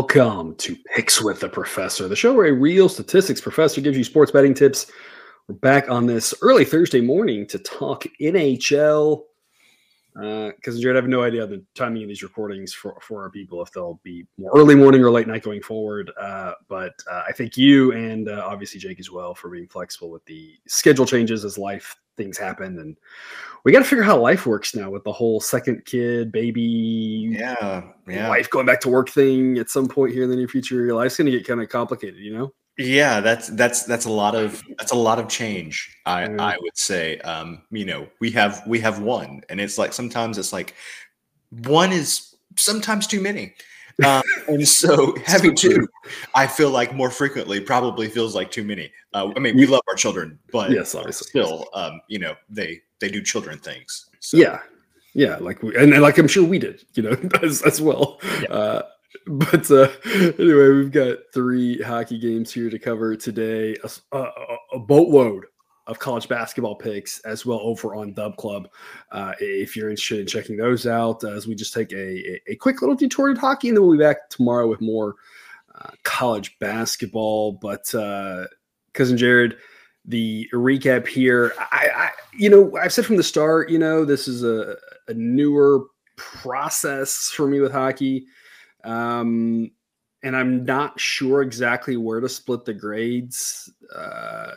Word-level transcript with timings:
Welcome 0.00 0.54
to 0.54 0.74
Picks 0.94 1.20
with 1.20 1.40
the 1.40 1.48
Professor, 1.50 2.08
the 2.08 2.16
show 2.16 2.32
where 2.32 2.46
a 2.46 2.52
real 2.54 2.88
statistics 2.88 3.38
professor 3.38 3.82
gives 3.82 3.98
you 3.98 4.02
sports 4.02 4.32
betting 4.32 4.54
tips. 4.54 4.90
We're 5.46 5.56
back 5.56 5.90
on 5.90 6.06
this 6.06 6.32
early 6.40 6.64
Thursday 6.64 7.02
morning 7.02 7.46
to 7.48 7.58
talk 7.58 8.06
NHL. 8.18 9.24
Because 10.14 10.78
uh, 10.78 10.80
Jared, 10.80 10.96
I 10.96 11.00
have 11.00 11.08
no 11.08 11.22
idea 11.22 11.46
the 11.46 11.62
timing 11.74 12.04
of 12.04 12.08
these 12.08 12.22
recordings 12.22 12.72
for, 12.72 12.98
for 13.02 13.22
our 13.24 13.28
people 13.28 13.60
if 13.60 13.72
they'll 13.72 14.00
be 14.02 14.24
more 14.38 14.50
early 14.54 14.74
morning 14.74 15.04
or 15.04 15.10
late 15.10 15.28
night 15.28 15.42
going 15.42 15.60
forward. 15.60 16.10
Uh, 16.18 16.54
but 16.68 16.94
uh, 17.10 17.24
I 17.28 17.32
thank 17.32 17.58
you 17.58 17.92
and 17.92 18.30
uh, 18.30 18.42
obviously 18.46 18.80
Jake 18.80 19.00
as 19.00 19.10
well 19.10 19.34
for 19.34 19.50
being 19.50 19.68
flexible 19.68 20.10
with 20.10 20.24
the 20.24 20.54
schedule 20.66 21.04
changes 21.04 21.44
as 21.44 21.58
life 21.58 21.94
things 22.20 22.36
happen 22.36 22.78
and 22.78 22.96
we 23.64 23.72
got 23.72 23.78
to 23.78 23.84
figure 23.84 24.04
out 24.04 24.08
how 24.08 24.18
life 24.18 24.46
works 24.46 24.74
now 24.74 24.90
with 24.90 25.04
the 25.04 25.12
whole 25.12 25.40
second 25.40 25.84
kid 25.86 26.30
baby 26.30 27.30
yeah 27.32 27.82
yeah. 28.06 28.28
wife 28.28 28.50
going 28.50 28.66
back 28.66 28.80
to 28.80 28.90
work 28.90 29.08
thing 29.08 29.56
at 29.58 29.70
some 29.70 29.88
point 29.88 30.12
here 30.12 30.24
in 30.24 30.30
the 30.30 30.36
near 30.36 30.48
future 30.48 30.84
your 30.84 30.94
life's 30.94 31.16
going 31.16 31.30
to 31.30 31.32
get 31.32 31.46
kind 31.46 31.62
of 31.62 31.68
complicated 31.68 32.20
you 32.20 32.36
know? 32.36 32.52
Yeah 32.78 33.20
that's 33.20 33.48
that's 33.48 33.84
that's 33.84 34.04
a 34.04 34.10
lot 34.10 34.34
of 34.34 34.62
that's 34.78 34.92
a 34.92 34.96
lot 34.96 35.18
of 35.18 35.28
change 35.28 35.96
i 36.06 36.24
yeah. 36.24 36.36
i 36.38 36.56
would 36.60 36.76
say. 36.76 37.18
Um 37.18 37.62
you 37.70 37.84
know 37.84 38.06
we 38.20 38.30
have 38.32 38.62
we 38.66 38.80
have 38.80 39.00
one 39.00 39.42
and 39.48 39.60
it's 39.60 39.78
like 39.78 39.92
sometimes 39.92 40.36
it's 40.36 40.52
like 40.52 40.74
one 41.50 41.92
is 41.92 42.36
sometimes 42.56 43.06
too 43.06 43.20
many 43.20 43.54
um, 44.04 44.22
and 44.48 44.66
so 44.66 45.14
having 45.26 45.54
two, 45.54 45.88
I 46.34 46.46
feel 46.46 46.70
like 46.70 46.94
more 46.94 47.10
frequently 47.10 47.60
probably 47.60 48.08
feels 48.08 48.34
like 48.34 48.50
too 48.50 48.64
many. 48.64 48.90
Uh, 49.14 49.30
I 49.36 49.40
mean, 49.40 49.56
we 49.56 49.66
love 49.66 49.82
our 49.88 49.94
children, 49.94 50.38
but 50.52 50.70
yes, 50.70 50.94
obviously. 50.94 51.28
still, 51.28 51.68
um, 51.74 52.00
you 52.08 52.18
know, 52.18 52.34
they 52.48 52.80
they 53.00 53.08
do 53.08 53.22
children 53.22 53.58
things. 53.58 54.06
So. 54.20 54.36
Yeah, 54.36 54.60
yeah, 55.14 55.36
like 55.36 55.62
we, 55.62 55.76
and, 55.76 55.92
and, 55.92 56.02
like 56.02 56.18
I'm 56.18 56.28
sure 56.28 56.44
we 56.44 56.58
did, 56.58 56.84
you 56.94 57.02
know, 57.02 57.16
as, 57.42 57.62
as 57.62 57.80
well. 57.80 58.20
Yeah. 58.42 58.48
Uh, 58.48 58.82
but 59.26 59.70
uh, 59.70 59.88
anyway, 60.14 60.68
we've 60.70 60.92
got 60.92 61.18
three 61.34 61.80
hockey 61.82 62.18
games 62.18 62.52
here 62.52 62.70
to 62.70 62.78
cover 62.78 63.16
today. 63.16 63.76
A, 63.82 64.16
a, 64.16 64.56
a 64.74 64.78
boatload 64.78 65.46
of 65.86 65.98
college 65.98 66.28
basketball 66.28 66.74
picks 66.74 67.18
as 67.20 67.44
well 67.44 67.60
over 67.60 67.94
on 67.94 68.12
Dub 68.12 68.36
Club. 68.36 68.68
Uh, 69.10 69.32
if 69.40 69.76
you're 69.76 69.90
interested 69.90 70.20
in 70.20 70.26
checking 70.26 70.56
those 70.56 70.86
out, 70.86 71.24
as 71.24 71.46
we 71.46 71.54
just 71.54 71.74
take 71.74 71.92
a, 71.92 72.40
a, 72.50 72.56
quick 72.56 72.80
little 72.80 72.94
detour 72.94 73.32
to 73.32 73.40
hockey, 73.40 73.68
and 73.68 73.76
then 73.76 73.82
we'll 73.82 73.96
be 73.96 74.02
back 74.02 74.28
tomorrow 74.28 74.68
with 74.68 74.80
more 74.80 75.16
uh, 75.74 75.90
college 76.02 76.58
basketball. 76.58 77.52
But 77.52 77.92
uh, 77.94 78.46
cousin 78.92 79.16
Jared, 79.16 79.56
the 80.04 80.48
recap 80.52 81.06
here, 81.06 81.52
I, 81.58 81.90
I, 81.94 82.10
you 82.36 82.48
know, 82.48 82.76
I've 82.76 82.92
said 82.92 83.06
from 83.06 83.16
the 83.16 83.22
start, 83.22 83.70
you 83.70 83.78
know, 83.78 84.04
this 84.04 84.28
is 84.28 84.44
a, 84.44 84.76
a 85.08 85.14
newer 85.14 85.86
process 86.16 87.30
for 87.34 87.48
me 87.48 87.60
with 87.60 87.72
hockey. 87.72 88.26
Um, 88.84 89.70
and 90.22 90.36
I'm 90.36 90.64
not 90.64 91.00
sure 91.00 91.42
exactly 91.42 91.96
where 91.96 92.20
to 92.20 92.28
split 92.28 92.64
the 92.64 92.74
grades. 92.74 93.72
Uh, 93.94 94.52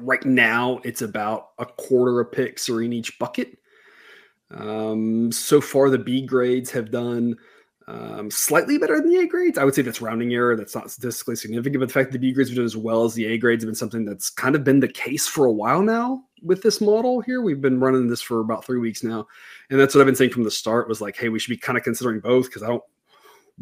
right 0.00 0.24
now 0.24 0.80
it's 0.84 1.02
about 1.02 1.50
a 1.58 1.66
quarter 1.66 2.20
of 2.20 2.32
picks 2.32 2.68
are 2.68 2.82
in 2.82 2.92
each 2.92 3.18
bucket. 3.18 3.58
Um, 4.50 5.32
so 5.32 5.60
far, 5.60 5.90
the 5.90 5.98
B 5.98 6.22
grades 6.22 6.70
have 6.70 6.90
done 6.90 7.36
um, 7.86 8.30
slightly 8.30 8.78
better 8.78 9.00
than 9.00 9.10
the 9.10 9.18
A 9.18 9.26
grades. 9.26 9.58
I 9.58 9.64
would 9.64 9.74
say 9.74 9.82
that's 9.82 10.00
rounding 10.00 10.32
error. 10.32 10.56
That's 10.56 10.74
not 10.74 10.90
statistically 10.90 11.36
significant, 11.36 11.80
but 11.80 11.88
the 11.88 11.92
fact 11.92 12.12
that 12.12 12.18
the 12.18 12.28
B 12.28 12.32
grades 12.32 12.50
have 12.50 12.56
done 12.56 12.64
as 12.64 12.76
well 12.76 13.04
as 13.04 13.14
the 13.14 13.26
A 13.26 13.38
grades 13.38 13.62
have 13.62 13.68
been 13.68 13.74
something 13.74 14.04
that's 14.04 14.30
kind 14.30 14.54
of 14.54 14.64
been 14.64 14.80
the 14.80 14.88
case 14.88 15.26
for 15.26 15.46
a 15.46 15.52
while 15.52 15.82
now 15.82 16.22
with 16.42 16.62
this 16.62 16.80
model 16.80 17.20
here. 17.20 17.40
We've 17.42 17.60
been 17.60 17.80
running 17.80 18.08
this 18.08 18.22
for 18.22 18.40
about 18.40 18.64
three 18.64 18.78
weeks 18.78 19.02
now. 19.02 19.26
And 19.70 19.78
that's 19.78 19.94
what 19.94 20.00
I've 20.00 20.06
been 20.06 20.14
saying 20.14 20.30
from 20.30 20.44
the 20.44 20.50
start 20.50 20.88
was 20.88 21.00
like, 21.00 21.16
hey, 21.16 21.28
we 21.28 21.38
should 21.38 21.50
be 21.50 21.56
kind 21.56 21.76
of 21.76 21.84
considering 21.84 22.20
both 22.20 22.46
because 22.46 22.62
I 22.62 22.68
don't 22.68 22.82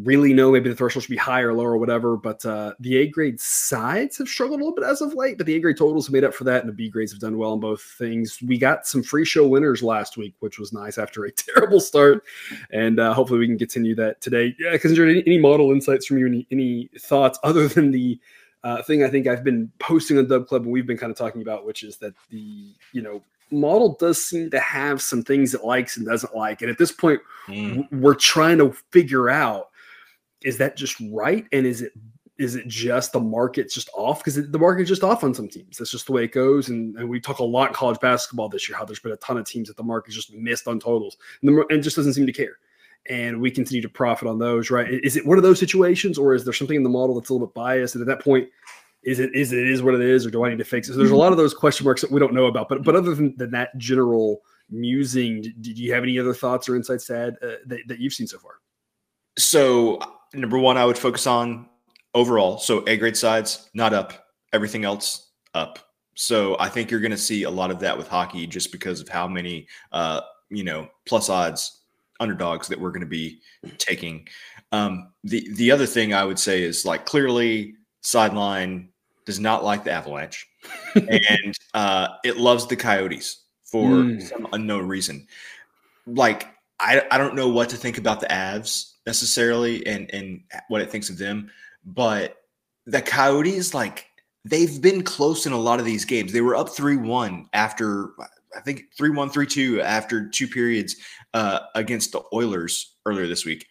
really 0.01 0.33
know 0.33 0.51
maybe 0.51 0.71
the 0.71 0.75
threshold 0.75 1.03
should 1.03 1.11
be 1.11 1.17
higher 1.17 1.51
or 1.51 1.55
lower 1.55 1.73
or 1.73 1.79
whatever. 1.79 2.17
But 2.17 2.45
uh, 2.47 2.73
the 2.81 2.97
A 2.99 3.09
grade 3.09 3.39
sides 3.41 4.19
have 4.19 4.29
struggled 4.29 4.61
a 4.61 4.65
little 4.65 4.75
bit 4.75 4.85
as 4.85 5.03
of 5.03 5.15
late, 5.15 5.37
but 5.37 5.47
the 5.47 5.55
A 5.55 5.61
grade 5.61 5.77
totals 5.77 6.07
have 6.07 6.13
made 6.13 6.25
up 6.25 6.35
for 6.35 6.45
that, 6.45 6.61
and 6.61 6.69
the 6.69 6.75
B 6.75 6.89
grades 6.89 7.13
have 7.13 7.21
done 7.21 7.37
well 7.37 7.53
in 7.55 7.61
both 7.61 7.83
things. 7.83 8.39
We 8.47 8.59
got 8.59 8.87
some 8.87 9.03
free 9.03 9.25
show 9.25 9.47
winners 9.47 9.83
last 9.83 10.17
week, 10.17 10.35
which 10.41 10.59
was 10.59 10.73
nice 10.73 10.99
after 10.99 11.25
a 11.25 11.33
terrible 11.33 11.81
start, 11.81 12.25
and 12.71 12.99
uh, 12.99 13.13
hopefully 13.13 13.41
we 13.41 13.47
can 13.47 13.59
continue 13.59 13.95
that 13.97 14.21
today. 14.21 14.55
Yeah, 14.59 14.77
consider 14.79 15.09
any, 15.09 15.23
any 15.27 15.39
model 15.39 15.73
insights 15.73 16.07
from 16.07 16.19
you, 16.19 16.27
any, 16.27 16.47
any 16.51 16.89
thoughts 16.99 17.39
other 17.43 17.69
than 17.69 17.91
the 17.91 18.19
uh, 18.65 18.83
thing 18.83 19.05
I 19.05 19.09
think 19.09 19.27
I've 19.27 19.45
been 19.45 19.71
posting 19.79 20.19
on 20.19 20.29
Dub 20.29 20.47
Club 20.47 20.63
and 20.63 20.73
we've 20.73 20.87
been 20.87 20.97
kind 20.97 21.11
of 21.11 21.19
talking 21.19 21.43
about, 21.43 21.67
which 21.67 21.83
is 21.83 21.97
that 21.99 22.15
the 22.31 22.75
you 22.93 23.03
know 23.03 23.23
model 23.51 23.97
does 24.01 24.25
seem 24.25 24.51
to 24.51 24.61
have 24.61 25.03
some 25.03 25.23
things 25.23 25.53
it 25.53 25.65
likes 25.65 25.99
and 25.99 26.07
doesn't 26.07 26.35
like, 26.35 26.63
and 26.63 26.71
at 26.71 26.79
this 26.79 26.93
point, 26.93 27.21
mm. 27.47 27.87
we're 27.93 28.15
trying 28.15 28.59
to 28.59 28.73
figure 28.91 29.29
out 29.29 29.72
is 30.45 30.59
that 30.59 30.77
just 30.77 30.97
right? 31.11 31.47
And 31.53 31.67
is 31.67 31.83
it 31.83 31.93
is 32.39 32.57
it 32.57 32.67
just 32.67 33.13
the 33.13 33.21
market's 33.21 33.75
just 33.75 33.91
off? 33.95 34.25
Because 34.25 34.51
the 34.51 34.59
market's 34.59 34.89
just 34.89 35.05
off 35.05 35.23
on 35.23 35.35
some 35.35 35.49
teams. 35.49 35.79
That's 35.79 35.91
just 35.91 36.07
the 36.07 36.13
way 36.13 36.25
it 36.25 36.33
goes. 36.33 36.71
And, 36.71 36.97
and 36.97 37.09
we 37.09 37.21
talk 37.21 37.39
a 37.39 37.45
lot 37.45 37.69
in 37.69 37.75
college 37.75 38.01
basketball 38.01 38.49
this 38.49 38.69
year 38.69 38.77
how 38.77 38.85
there's 38.85 38.99
been 38.99 39.13
a 39.13 39.17
ton 39.19 39.39
of 39.39 39.47
teams 39.47 39.69
that 39.69 39.77
the 39.77 39.83
market 39.83 40.13
just 40.13 40.33
missed 40.35 40.67
on 40.67 40.81
totals 40.81 41.17
and, 41.43 41.57
the, 41.57 41.67
and 41.71 41.83
just 41.83 41.97
doesn't 41.97 42.15
seem 42.15 42.27
to 42.27 42.33
care. 42.33 42.59
And 43.09 43.41
we 43.41 43.51
continue 43.51 43.83
to 43.83 43.89
profit 43.89 44.29
on 44.29 44.39
those, 44.39 44.71
right? 44.71 44.89
Is 45.05 45.17
it 45.17 45.27
one 45.27 45.37
of 45.37 45.43
those 45.43 45.59
situations, 45.59 46.19
or 46.19 46.35
is 46.35 46.45
there 46.45 46.53
something 46.53 46.77
in 46.77 46.85
the 46.85 46.89
model 46.89 47.17
that's 47.17 47.31
a 47.31 47.33
little 47.33 47.49
bit 47.49 47.55
biased? 47.55 47.95
And 47.95 48.03
at 48.03 48.07
that 48.07 48.25
point, 48.25 48.49
is 49.03 49.19
it 49.19 49.35
is 49.35 49.53
it 49.53 49.69
is 49.69 49.83
what 49.83 49.95
it 49.95 50.01
is, 50.01 50.25
or 50.25 50.31
do 50.31 50.45
I 50.45 50.51
need 50.51 50.59
to 50.59 50.65
fix 50.65 50.89
it? 50.89 50.93
So 50.93 50.99
there's 50.99 51.11
a 51.11 51.17
lot 51.17 51.33
of 51.33 51.39
those 51.39 51.53
question 51.53 51.85
marks 51.85 52.01
that 52.03 52.13
we 52.13 52.21
don't 52.21 52.33
know 52.33 52.47
about. 52.47 52.69
But 52.69 52.85
but 52.85 52.95
other 52.95 53.15
than, 53.15 53.37
than 53.37 53.51
that 53.51 53.77
general 53.77 54.43
musing, 54.71 55.43
did 55.61 55.77
you 55.79 55.93
have 55.93 56.05
any 56.05 56.19
other 56.19 56.33
thoughts 56.33 56.69
or 56.69 56.77
insights 56.77 57.07
to 57.07 57.17
add 57.17 57.37
uh, 57.43 57.57
that, 57.67 57.81
that 57.89 57.99
you've 57.99 58.13
seen 58.13 58.29
so 58.29 58.39
far? 58.39 58.53
So 59.37 59.99
number 60.35 60.59
one, 60.59 60.77
I 60.77 60.85
would 60.85 60.99
focus 60.99 61.27
on 61.27 61.69
overall. 62.15 62.59
So 62.59 62.85
A 62.87 62.97
grade 62.97 63.17
sides, 63.17 63.71
not 63.75 63.93
up. 63.93 64.29
Everything 64.53 64.85
else, 64.85 65.31
up. 65.55 65.79
So 66.15 66.57
I 66.59 66.69
think 66.69 66.91
you're 66.91 67.01
going 67.01 67.11
to 67.11 67.17
see 67.17 67.45
a 67.45 67.51
lot 67.51 67.71
of 67.71 67.81
that 67.81 67.97
with 67.97 68.09
hockey 68.09 68.47
just 68.47 68.71
because 68.71 69.01
of 69.01 69.09
how 69.09 69.27
many, 69.27 69.67
uh, 69.93 70.21
you 70.51 70.65
know, 70.65 70.89
plus 71.07 71.31
odds 71.31 71.81
underdogs 72.21 72.69
that 72.69 72.79
we're 72.79 72.91
going 72.91 73.01
to 73.01 73.07
be 73.07 73.41
taking. 73.79 74.29
Um, 74.71 75.13
the 75.25 75.47
the 75.55 75.71
other 75.71 75.87
thing 75.87 76.15
I 76.15 76.25
would 76.25 76.39
say 76.39 76.63
is 76.63 76.85
like 76.85 77.07
clearly 77.07 77.75
sideline 78.01 78.91
does 79.25 79.41
not 79.41 79.65
like 79.65 79.85
the 79.85 79.93
Avalanche, 79.93 80.47
and 80.95 81.57
uh, 81.75 82.09
it 82.25 82.37
loves 82.37 82.67
the 82.67 82.77
Coyotes 82.77 83.43
for 83.65 83.89
mm. 83.89 84.23
some 84.23 84.47
unknown 84.53 84.87
reason. 84.87 85.27
Like 86.07 86.49
I 86.79 87.03
I 87.11 87.19
don't 87.19 87.35
know 87.35 87.49
what 87.49 87.71
to 87.71 87.77
think 87.77 87.99
about 87.99 88.21
the 88.21 88.27
Avs 88.27 88.92
necessarily 89.07 89.87
and 89.87 90.13
and 90.15 90.43
what 90.69 90.81
it 90.81 90.91
thinks 90.91 91.11
of 91.11 91.19
them, 91.19 91.51
but 91.85 92.37
the 92.87 93.03
Coyotes 93.03 93.75
like 93.75 94.07
they've 94.45 94.81
been 94.81 95.03
close 95.03 95.47
in 95.47 95.53
a 95.53 95.59
lot 95.59 95.79
of 95.79 95.85
these 95.85 96.05
games. 96.05 96.33
They 96.33 96.41
were 96.41 96.57
up 96.57 96.69
3-1 96.69 97.47
after 97.53 98.11
I 98.57 98.61
think 98.61 98.85
3-1 98.99 99.33
3-2 99.33 99.83
after 99.83 100.29
two 100.29 100.47
periods 100.47 100.97
uh, 101.35 101.61
against 101.75 102.13
the 102.13 102.23
Oilers 102.33 102.95
earlier 103.07 103.27
this 103.27 103.45
week. 103.45 103.67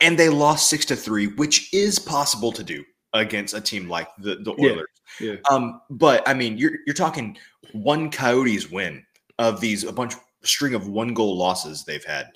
And 0.00 0.18
they 0.18 0.28
lost 0.28 0.68
6 0.68 0.84
to 0.86 0.96
3, 0.96 1.28
which 1.28 1.72
is 1.72 1.98
possible 1.98 2.52
to 2.52 2.62
do 2.62 2.84
against 3.14 3.54
a 3.54 3.60
team 3.60 3.88
like 3.88 4.08
the, 4.18 4.36
the 4.36 4.52
Oilers. 4.52 4.86
Yeah, 5.20 5.32
yeah. 5.32 5.36
Um, 5.50 5.80
but 5.90 6.28
I 6.28 6.34
mean, 6.34 6.58
you're 6.58 6.78
you're 6.86 6.94
talking 6.94 7.36
one 7.72 8.10
Coyotes 8.10 8.70
win 8.70 9.04
of 9.38 9.60
these 9.60 9.84
a 9.84 9.92
bunch 9.92 10.14
string 10.42 10.74
of 10.74 10.88
one 10.88 11.14
goal 11.14 11.36
losses 11.36 11.84
they've 11.84 12.04
had. 12.04 12.30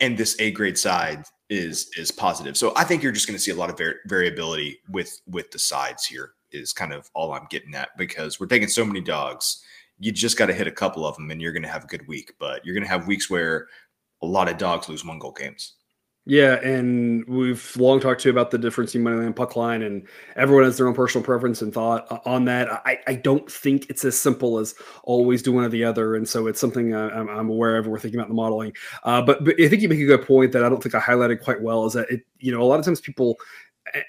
And 0.00 0.16
this 0.16 0.36
A 0.40 0.50
grade 0.50 0.78
side 0.78 1.24
is 1.48 1.90
is 1.96 2.10
positive. 2.10 2.56
So 2.56 2.72
I 2.76 2.84
think 2.84 3.02
you're 3.02 3.12
just 3.12 3.26
going 3.26 3.36
to 3.36 3.42
see 3.42 3.50
a 3.50 3.56
lot 3.56 3.70
of 3.70 3.78
var- 3.78 4.00
variability 4.06 4.78
with 4.88 5.20
with 5.26 5.50
the 5.50 5.58
sides 5.58 6.06
here. 6.06 6.32
Is 6.52 6.72
kind 6.72 6.92
of 6.92 7.08
all 7.14 7.32
I'm 7.32 7.46
getting 7.48 7.74
at 7.76 7.90
because 7.96 8.40
we're 8.40 8.46
taking 8.46 8.68
so 8.68 8.84
many 8.84 9.00
dogs. 9.00 9.62
You 9.98 10.10
just 10.10 10.36
got 10.36 10.46
to 10.46 10.54
hit 10.54 10.66
a 10.66 10.72
couple 10.72 11.06
of 11.06 11.14
them, 11.16 11.30
and 11.30 11.40
you're 11.40 11.52
going 11.52 11.62
to 11.62 11.68
have 11.68 11.84
a 11.84 11.88
good 11.88 12.06
week. 12.08 12.32
But 12.40 12.64
you're 12.64 12.74
going 12.74 12.84
to 12.84 12.90
have 12.90 13.06
weeks 13.06 13.30
where 13.30 13.68
a 14.22 14.26
lot 14.26 14.48
of 14.48 14.58
dogs 14.58 14.88
lose 14.88 15.04
one 15.04 15.18
goal 15.18 15.32
games. 15.32 15.74
Yeah, 16.30 16.60
and 16.62 17.26
we've 17.26 17.76
long 17.76 17.98
talked 17.98 18.20
to 18.20 18.28
you 18.28 18.30
about 18.30 18.52
the 18.52 18.58
difference 18.58 18.94
in 18.94 19.02
money 19.02 19.16
line 19.16 19.32
puck 19.32 19.56
line, 19.56 19.82
and 19.82 20.06
everyone 20.36 20.62
has 20.62 20.76
their 20.76 20.86
own 20.86 20.94
personal 20.94 21.24
preference 21.24 21.60
and 21.60 21.74
thought 21.74 22.06
on 22.24 22.44
that. 22.44 22.70
I, 22.86 23.00
I 23.08 23.14
don't 23.16 23.50
think 23.50 23.90
it's 23.90 24.04
as 24.04 24.16
simple 24.16 24.60
as 24.60 24.76
always 25.02 25.42
do 25.42 25.50
one 25.50 25.64
or 25.64 25.68
the 25.68 25.82
other, 25.82 26.14
and 26.14 26.28
so 26.28 26.46
it's 26.46 26.60
something 26.60 26.94
I'm, 26.94 27.28
I'm 27.28 27.48
aware 27.48 27.78
of. 27.78 27.88
We're 27.88 27.98
thinking 27.98 28.20
about 28.20 28.28
the 28.28 28.34
modeling, 28.34 28.72
uh, 29.02 29.20
but 29.22 29.44
but 29.44 29.60
I 29.60 29.68
think 29.68 29.82
you 29.82 29.88
make 29.88 29.98
a 29.98 30.04
good 30.06 30.24
point 30.24 30.52
that 30.52 30.62
I 30.64 30.68
don't 30.68 30.80
think 30.80 30.94
I 30.94 31.00
highlighted 31.00 31.42
quite 31.42 31.62
well. 31.62 31.84
Is 31.86 31.94
that 31.94 32.08
it? 32.08 32.20
You 32.38 32.52
know, 32.52 32.62
a 32.62 32.64
lot 32.64 32.78
of 32.78 32.84
times 32.84 33.00
people 33.00 33.36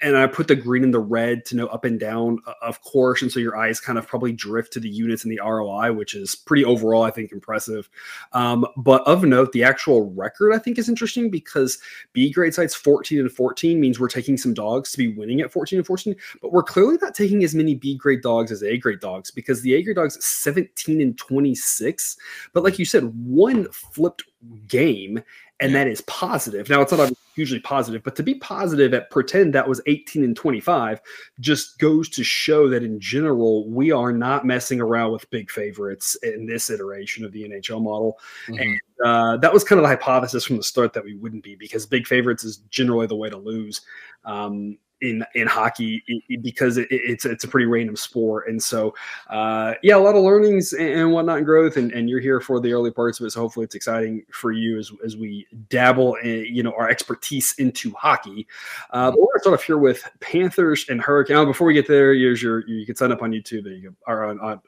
and 0.00 0.16
I 0.16 0.26
put 0.26 0.48
the 0.48 0.56
green 0.56 0.84
and 0.84 0.94
the 0.94 1.00
red 1.00 1.44
to 1.46 1.56
know 1.56 1.66
up 1.68 1.84
and 1.84 1.98
down, 1.98 2.38
of 2.60 2.80
course. 2.82 3.22
And 3.22 3.30
so 3.30 3.40
your 3.40 3.56
eyes 3.56 3.80
kind 3.80 3.98
of 3.98 4.06
probably 4.06 4.32
drift 4.32 4.72
to 4.74 4.80
the 4.80 4.88
units 4.88 5.24
and 5.24 5.32
the 5.32 5.40
ROI, 5.44 5.92
which 5.92 6.14
is 6.14 6.34
pretty 6.34 6.64
overall, 6.64 7.02
I 7.02 7.10
think, 7.10 7.32
impressive. 7.32 7.88
Um, 8.32 8.66
but 8.76 9.02
of 9.06 9.24
note, 9.24 9.52
the 9.52 9.64
actual 9.64 10.12
record 10.12 10.52
I 10.52 10.58
think 10.58 10.78
is 10.78 10.88
interesting 10.88 11.30
because 11.30 11.78
B 12.12 12.30
grade 12.30 12.54
sites 12.54 12.74
14 12.74 13.20
and 13.20 13.32
14 13.32 13.80
means 13.80 13.98
we're 13.98 14.08
taking 14.08 14.36
some 14.36 14.54
dogs 14.54 14.92
to 14.92 14.98
be 14.98 15.08
winning 15.08 15.40
at 15.40 15.52
14 15.52 15.78
and 15.78 15.86
14, 15.86 16.14
but 16.40 16.52
we're 16.52 16.62
clearly 16.62 16.98
not 17.00 17.14
taking 17.14 17.44
as 17.44 17.54
many 17.54 17.74
B 17.74 17.96
grade 17.96 18.22
dogs 18.22 18.52
as 18.52 18.62
A 18.62 18.76
grade 18.76 19.00
dogs 19.00 19.30
because 19.30 19.62
the 19.62 19.74
A 19.74 19.82
grade 19.82 19.96
dogs 19.96 20.24
17 20.24 21.00
and 21.00 21.18
26. 21.18 22.16
But 22.52 22.64
like 22.64 22.78
you 22.78 22.84
said, 22.84 23.12
one 23.14 23.70
flipped 23.70 24.24
game, 24.66 25.22
and 25.60 25.74
that 25.74 25.86
is 25.86 26.00
positive. 26.02 26.68
Now 26.68 26.80
it's 26.80 26.92
not 26.92 27.12
hugely 27.34 27.60
positive. 27.60 28.02
But 28.02 28.16
to 28.16 28.22
be 28.22 28.34
positive 28.34 28.92
at 28.94 29.10
pretend 29.10 29.54
that 29.54 29.68
was 29.68 29.80
18 29.86 30.24
and 30.24 30.36
25 30.36 31.00
just 31.40 31.78
goes 31.78 32.08
to 32.10 32.24
show 32.24 32.68
that 32.68 32.82
in 32.82 33.00
general, 33.00 33.68
we 33.68 33.90
are 33.90 34.12
not 34.12 34.44
messing 34.44 34.80
around 34.80 35.12
with 35.12 35.30
big 35.30 35.50
favorites 35.50 36.16
in 36.22 36.46
this 36.46 36.70
iteration 36.70 37.24
of 37.24 37.32
the 37.32 37.48
NHL 37.48 37.82
model. 37.82 38.18
Mm-hmm. 38.46 38.60
And 38.60 38.80
uh, 39.04 39.36
that 39.38 39.52
was 39.52 39.64
kind 39.64 39.78
of 39.78 39.82
the 39.82 39.88
hypothesis 39.88 40.44
from 40.44 40.56
the 40.56 40.62
start 40.62 40.92
that 40.92 41.04
we 41.04 41.14
wouldn't 41.14 41.44
be 41.44 41.54
because 41.54 41.86
big 41.86 42.06
favorites 42.06 42.44
is 42.44 42.58
generally 42.70 43.06
the 43.06 43.16
way 43.16 43.30
to 43.30 43.38
lose. 43.38 43.82
Um, 44.24 44.78
in 45.02 45.24
in 45.34 45.46
hockey 45.46 46.02
because 46.40 46.78
it, 46.78 46.86
it's 46.90 47.24
it's 47.24 47.44
a 47.44 47.48
pretty 47.48 47.66
random 47.66 47.96
sport, 47.96 48.48
and 48.48 48.62
so 48.62 48.94
uh, 49.28 49.74
yeah, 49.82 49.96
a 49.96 49.98
lot 49.98 50.14
of 50.14 50.22
learnings 50.22 50.72
and, 50.72 51.12
whatnot 51.12 51.38
and 51.38 51.46
growth, 51.46 51.76
and, 51.76 51.92
and 51.92 52.08
you're 52.08 52.20
here 52.20 52.40
for 52.40 52.60
the 52.60 52.72
early 52.72 52.90
parts 52.90 53.20
of 53.20 53.26
it. 53.26 53.30
So 53.30 53.40
hopefully, 53.40 53.64
it's 53.64 53.74
exciting 53.74 54.24
for 54.30 54.52
you 54.52 54.78
as 54.78 54.92
as 55.04 55.16
we 55.16 55.46
dabble 55.68 56.14
in 56.16 56.46
you 56.46 56.62
know 56.62 56.72
our 56.78 56.88
expertise 56.88 57.54
into 57.58 57.92
hockey. 57.92 58.46
Uh, 58.90 59.10
but 59.10 59.20
we're 59.20 59.26
gonna 59.26 59.40
start 59.40 59.54
off 59.54 59.64
here 59.64 59.78
with 59.78 60.02
Panthers 60.20 60.86
and 60.88 61.00
Hurricane. 61.00 61.36
Oh, 61.36 61.44
before 61.44 61.66
we 61.66 61.74
get 61.74 61.88
there, 61.88 62.14
here's 62.14 62.42
your 62.42 62.66
you 62.68 62.86
can 62.86 62.96
sign 62.96 63.12
up 63.12 63.22
on 63.22 63.32
YouTube. 63.32 63.64
There 63.64 63.72
you 63.72 63.94
on 64.06 64.40
on, 64.40 64.60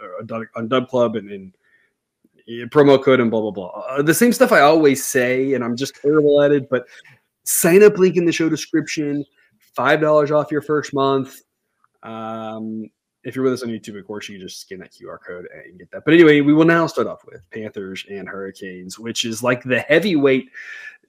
on 0.57 0.69
Dub 0.69 0.89
Club 0.89 1.17
and. 1.17 1.31
and 1.31 1.53
promo 2.69 3.03
code 3.03 3.21
and 3.21 3.31
blah 3.31 3.41
blah 3.41 3.51
blah. 3.51 3.69
Uh, 3.89 4.03
the 4.03 4.13
same 4.13 4.31
stuff 4.31 4.53
I 4.53 4.61
always 4.61 5.03
say, 5.03 5.55
and 5.55 5.65
I'm 5.65 5.79
just 5.79 5.95
terrible 5.97 6.43
at 6.43 6.53
it. 6.53 6.69
But 6.69 6.85
sign 7.45 7.83
up 7.83 7.97
link 7.97 8.19
in 8.19 8.27
the 8.27 8.33
show 8.33 8.51
description 8.51 9.25
five 9.75 10.00
dollars 10.00 10.31
off 10.31 10.50
your 10.50 10.62
first 10.62 10.94
month. 10.94 11.41
Um, 12.03 12.91
if 13.25 13.35
you're 13.35 13.44
with 13.44 13.55
us 13.55 13.62
on 13.62 13.71
YouTube, 13.71 13.99
of 13.99 14.06
course, 14.06 14.29
you 14.29 14.38
can 14.38 14.47
just 14.47 14.61
scan 14.61 14.79
that 14.81 14.93
QR 14.93 15.19
code 15.26 15.47
and 15.53 15.79
get 15.79 15.91
that. 15.91 16.05
But 16.05 16.15
anyway, 16.15 16.41
we 16.43 16.53
will 16.53 16.67
now 16.67 16.87
start 16.87 17.06
off 17.06 17.25
with 17.25 17.41
Panthers 17.50 18.05
and 18.11 18.29
Hurricanes, 18.29 18.99
which 18.99 19.25
is 19.25 19.43
like 19.43 19.62
the 19.62 19.81
heavyweight 19.81 20.50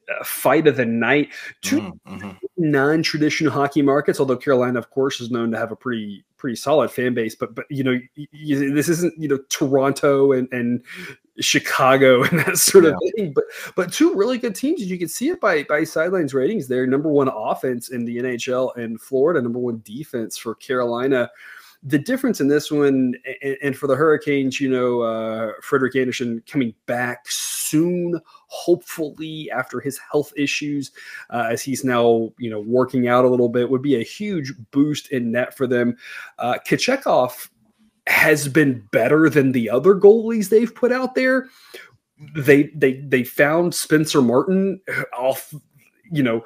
uh, 0.09 0.23
fight 0.23 0.67
of 0.67 0.77
the 0.77 0.85
night. 0.85 1.33
2 1.63 1.81
mm-hmm. 1.81 2.15
mm-hmm. 2.15 2.29
non-traditional 2.57 3.51
hockey 3.51 3.81
markets, 3.81 4.19
although 4.19 4.37
Carolina, 4.37 4.79
of 4.79 4.89
course, 4.89 5.19
is 5.19 5.29
known 5.29 5.51
to 5.51 5.57
have 5.57 5.71
a 5.71 5.75
pretty 5.75 6.23
pretty 6.37 6.55
solid 6.55 6.89
fan 6.89 7.13
base. 7.13 7.35
But 7.35 7.53
but 7.53 7.65
you 7.69 7.83
know, 7.83 7.99
you, 8.15 8.73
this 8.73 8.87
isn't 8.87 9.13
you 9.17 9.27
know 9.27 9.39
Toronto 9.49 10.31
and 10.31 10.47
and 10.53 10.83
Chicago 11.39 12.23
and 12.31 12.39
that 12.39 12.57
sort 12.57 12.85
yeah. 12.85 12.91
of 12.91 12.97
thing. 13.15 13.33
But 13.33 13.45
but 13.75 13.93
two 13.93 14.13
really 14.13 14.37
good 14.37 14.55
teams, 14.55 14.81
you 14.81 14.97
can 14.97 15.07
see 15.07 15.29
it 15.29 15.41
by 15.41 15.63
by 15.63 15.83
sidelines 15.83 16.33
ratings. 16.33 16.67
They're 16.67 16.87
number 16.87 17.09
one 17.09 17.29
offense 17.33 17.89
in 17.89 18.05
the 18.05 18.17
NHL 18.17 18.75
and 18.77 18.99
Florida, 18.99 19.41
number 19.41 19.59
one 19.59 19.81
defense 19.83 20.37
for 20.37 20.55
Carolina. 20.55 21.29
The 21.87 21.99
difference 21.99 22.41
in 22.41 22.47
this 22.47 22.71
one, 22.71 23.13
and, 23.43 23.57
and 23.61 23.77
for 23.77 23.85
the 23.85 23.95
Hurricanes, 23.95 24.59
you 24.59 24.67
know, 24.67 25.01
uh, 25.01 25.51
Frederik 25.61 25.95
Andersen 25.95 26.41
coming 26.47 26.73
back 26.87 27.25
soon, 27.27 28.19
hopefully 28.47 29.51
after 29.51 29.79
his 29.79 29.99
health 29.99 30.33
issues, 30.35 30.93
uh, 31.29 31.47
as 31.51 31.61
he's 31.61 31.83
now 31.83 32.31
you 32.39 32.49
know 32.49 32.61
working 32.61 33.07
out 33.07 33.23
a 33.23 33.29
little 33.29 33.49
bit, 33.49 33.69
would 33.69 33.83
be 33.83 33.97
a 33.97 34.03
huge 34.03 34.51
boost 34.71 35.11
in 35.11 35.31
net 35.31 35.55
for 35.55 35.67
them. 35.67 35.95
Uh, 36.39 36.57
Kochetkov 36.67 37.49
has 38.07 38.47
been 38.47 38.87
better 38.91 39.29
than 39.29 39.51
the 39.51 39.69
other 39.69 39.95
goalies 39.95 40.49
they've 40.49 40.73
put 40.73 40.91
out 40.91 41.15
there. 41.15 41.47
They 42.35 42.71
they 42.75 43.01
they 43.01 43.23
found 43.23 43.75
Spencer 43.75 44.21
Martin 44.21 44.81
off, 45.17 45.53
you 46.11 46.23
know, 46.23 46.43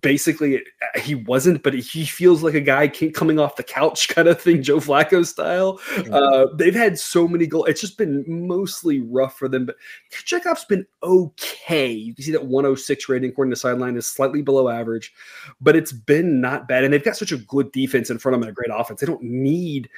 basically 0.00 0.62
he 0.96 1.14
wasn't, 1.14 1.62
but 1.62 1.74
he 1.74 2.04
feels 2.04 2.42
like 2.42 2.54
a 2.54 2.60
guy 2.60 2.88
coming 2.88 3.38
off 3.38 3.56
the 3.56 3.62
couch 3.62 4.08
kind 4.14 4.28
of 4.28 4.40
thing, 4.40 4.62
Joe 4.62 4.78
Flacco 4.78 5.26
style. 5.26 5.78
Mm-hmm. 5.78 6.14
Uh, 6.14 6.46
they've 6.54 6.74
had 6.74 6.98
so 6.98 7.26
many 7.26 7.46
goals. 7.46 7.68
It's 7.68 7.80
just 7.80 7.98
been 7.98 8.24
mostly 8.26 9.00
rough 9.00 9.36
for 9.36 9.48
them, 9.48 9.66
but 9.66 9.76
Kochetkov's 10.12 10.64
been 10.64 10.86
okay. 11.02 11.90
You 11.90 12.14
can 12.14 12.24
see 12.24 12.32
that 12.32 12.46
106 12.46 13.08
rating 13.08 13.30
according 13.30 13.50
to 13.50 13.56
sideline 13.56 13.96
is 13.96 14.06
slightly 14.06 14.42
below 14.42 14.68
average, 14.68 15.12
but 15.60 15.76
it's 15.76 15.92
been 15.92 16.40
not 16.40 16.68
bad. 16.68 16.84
And 16.84 16.92
they've 16.92 17.04
got 17.04 17.16
such 17.16 17.32
a 17.32 17.38
good 17.38 17.72
defense 17.72 18.10
in 18.10 18.18
front 18.18 18.34
of 18.34 18.40
them 18.40 18.48
and 18.48 18.56
a 18.56 18.60
great 18.60 18.70
offense. 18.72 19.00
They 19.00 19.06
don't 19.06 19.22
need 19.22 19.88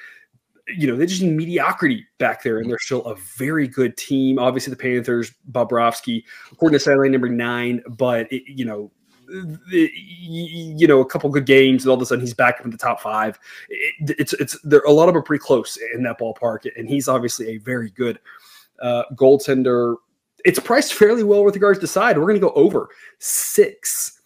you 0.67 0.87
know, 0.87 0.95
they 0.95 1.05
just 1.05 1.21
need 1.21 1.35
mediocrity 1.35 2.05
back 2.17 2.43
there, 2.43 2.59
and 2.59 2.69
they're 2.69 2.79
still 2.79 3.05
a 3.05 3.15
very 3.15 3.67
good 3.67 3.95
team. 3.97 4.39
Obviously, 4.39 4.71
the 4.71 4.77
Panthers, 4.77 5.31
Bobrovsky, 5.51 6.23
according 6.51 6.77
to 6.77 6.83
sideline 6.83 7.11
number 7.11 7.29
nine, 7.29 7.81
but 7.87 8.31
it, 8.31 8.43
you 8.47 8.65
know, 8.65 8.91
the, 9.27 9.91
you 9.93 10.87
know, 10.87 11.01
a 11.01 11.05
couple 11.05 11.29
good 11.29 11.45
games, 11.45 11.83
and 11.83 11.89
all 11.89 11.95
of 11.95 12.01
a 12.01 12.05
sudden 12.05 12.21
he's 12.21 12.33
back 12.33 12.59
up 12.59 12.65
in 12.65 12.71
the 12.71 12.77
top 12.77 13.01
five. 13.01 13.39
It, 13.69 14.15
it's 14.19 14.33
it's 14.33 14.59
there. 14.63 14.81
A 14.81 14.91
lot 14.91 15.07
of 15.07 15.13
them 15.13 15.19
are 15.19 15.23
pretty 15.23 15.43
close 15.43 15.77
in 15.93 16.03
that 16.03 16.19
ballpark, 16.19 16.67
and 16.75 16.87
he's 16.89 17.07
obviously 17.07 17.49
a 17.49 17.57
very 17.57 17.91
good 17.91 18.19
uh, 18.81 19.03
goaltender. 19.15 19.95
It's 20.45 20.59
priced 20.59 20.93
fairly 20.93 21.23
well 21.23 21.43
with 21.43 21.55
regards 21.55 21.79
to 21.79 21.87
side. 21.87 22.17
We're 22.17 22.25
going 22.25 22.35
to 22.35 22.47
go 22.47 22.53
over 22.53 22.89
six 23.19 24.16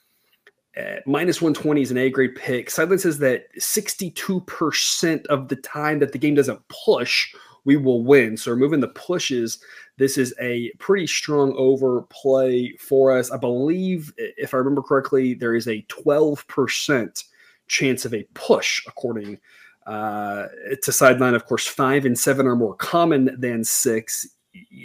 minus 1.06 1.42
120 1.42 1.82
is 1.82 1.92
an 1.92 1.98
A 1.98 2.10
grade 2.10 2.36
pick. 2.36 2.70
Sideline 2.70 3.00
says 3.00 3.18
that 3.20 3.46
62% 3.60 5.26
of 5.28 5.48
the 5.48 5.56
time 5.58 6.00
that 6.00 6.12
the 6.12 6.18
game 6.18 6.36
doesn't 6.36 6.62
push, 6.70 7.34
we 7.66 7.78
will 7.78 8.04
win. 8.04 8.38
So 8.38 8.52
removing 8.52 8.80
the 8.80 8.88
pushes, 8.90 9.60
this 9.98 10.18
is 10.18 10.34
a 10.40 10.72
pretty 10.80 11.08
strong 11.08 11.54
overplay 11.58 12.74
for 12.78 13.16
us. 13.16 13.32
I 13.32 13.38
believe, 13.38 14.14
if 14.18 14.54
I 14.54 14.58
remember 14.58 14.82
correctly, 14.82 15.34
there 15.34 15.56
is 15.56 15.68
a 15.68 15.86
12% 15.90 17.24
chance 17.68 18.06
of 18.06 18.14
a 18.14 18.26
push, 18.34 18.82
according 18.88 19.40
uh, 19.88 20.48
to 20.82 20.92
sideline. 20.92 21.36
Of 21.36 21.46
course, 21.46 21.68
five 21.68 22.06
and 22.06 22.18
seven 22.18 22.48
are 22.48 22.56
more 22.56 22.76
common 22.76 23.36
than 23.40 23.64
six 23.64 24.28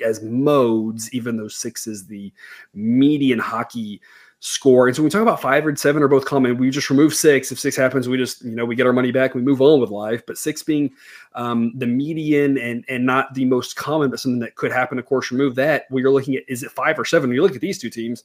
as 0.05 0.23
modes, 0.23 1.13
even 1.13 1.37
though 1.37 1.49
six 1.49 1.87
is 1.87 2.07
the 2.07 2.33
median 2.75 3.39
hockey 3.39 4.01
score. 4.41 4.87
And 4.87 4.95
so 4.95 5.03
when 5.03 5.07
we 5.07 5.11
talk 5.11 5.23
about 5.23 5.41
five 5.41 5.67
and 5.67 5.79
seven 5.79 6.03
are 6.03 6.09
both 6.09 6.25
common, 6.25 6.59
we 6.59 6.71
just 6.71 6.91
remove 6.91 7.15
six. 7.15 7.51
If 7.51 7.59
six 7.59 7.77
happens, 7.77 8.09
we 8.09 8.17
just, 8.17 8.43
you 8.45 8.55
know, 8.55 8.65
we 8.65 8.77
get 8.77 8.87
our 8.87 8.93
money 8.93 9.11
back 9.11 9.35
we 9.35 9.43
move 9.43 9.63
on 9.63 9.81
with 9.81 9.91
life. 9.91 10.23
But 10.27 10.39
six 10.39 10.63
being 10.63 10.93
um, 11.35 11.73
the 11.77 11.87
median 11.87 12.59
and 12.59 12.85
and 12.89 13.07
not 13.07 13.35
the 13.35 13.45
most 13.45 13.77
common, 13.77 14.11
but 14.11 14.21
something 14.21 14.41
that 14.41 14.55
could 14.55 14.73
happen, 14.73 14.99
of 14.99 15.07
course, 15.07 15.31
remove 15.31 15.55
that. 15.57 15.87
We 15.91 16.05
are 16.05 16.11
looking 16.11 16.37
at 16.37 16.45
is 16.49 16.63
it 16.63 16.71
five 16.71 16.99
or 16.99 17.05
seven? 17.05 17.31
When 17.31 17.37
you 17.37 17.43
look 17.43 17.55
at 17.55 17.61
these 17.61 17.79
two 17.79 17.91
teams, 17.91 18.25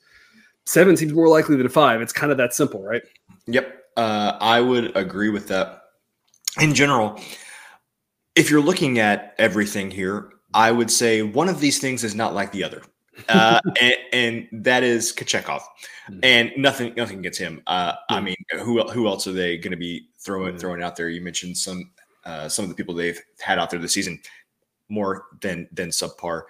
seven 0.66 0.98
seems 0.98 1.13
more 1.13 1.28
likely 1.28 1.56
than 1.56 1.69
five. 1.69 2.02
It's 2.02 2.13
kind 2.13 2.31
of 2.31 2.38
that 2.38 2.54
simple, 2.54 2.84
right? 2.84 3.04
Yep. 3.48 3.78
Uh, 3.98 4.38
I 4.40 4.62
would 4.62 4.96
agree 4.96 5.30
with 5.30 5.48
that. 5.48 5.84
In 6.60 6.74
general, 6.74 7.19
if 8.36 8.50
you're 8.50 8.62
looking 8.62 9.00
at 9.00 9.36
everything 9.38 9.92
here, 9.92 10.31
I 10.53 10.72
would 10.72 10.91
say 10.91 11.22
one 11.22 11.48
of 11.48 11.60
these 11.60 11.80
things 11.80 12.03
is 12.03 12.15
not 12.15 12.34
like 12.34 12.51
the 12.51 12.63
other 12.63 12.82
uh, 13.30 13.60
and, 13.80 13.96
and, 14.13 14.48
that 14.63 14.84
is 14.84 15.13
Kochetkov, 15.13 15.62
mm-hmm. 16.10 16.20
and 16.24 16.51
nothing 16.58 16.94
nothing 16.96 17.22
gets 17.22 17.38
him. 17.38 17.62
Uh, 17.68 17.94
I 18.10 18.22
mean, 18.22 18.36
who 18.60 18.82
who 18.90 19.08
else 19.08 19.28
are 19.28 19.34
they 19.34 19.58
going 19.58 19.72
to 19.72 19.78
be 19.78 20.08
throwing 20.20 20.50
mm-hmm. 20.50 20.58
throwing 20.58 20.84
out 20.84 20.96
there? 20.96 21.10
You 21.10 21.22
mentioned 21.22 21.58
some 21.58 21.92
uh, 22.25 22.50
some 22.50 22.63
of 22.63 22.70
the 22.70 22.75
people 22.75 22.94
they've 22.94 23.20
had 23.40 23.60
out 23.60 23.70
there 23.70 23.80
this 23.80 23.94
season, 23.94 24.20
more 24.90 25.25
than 25.42 25.68
than 25.72 25.90
subpar. 25.90 26.44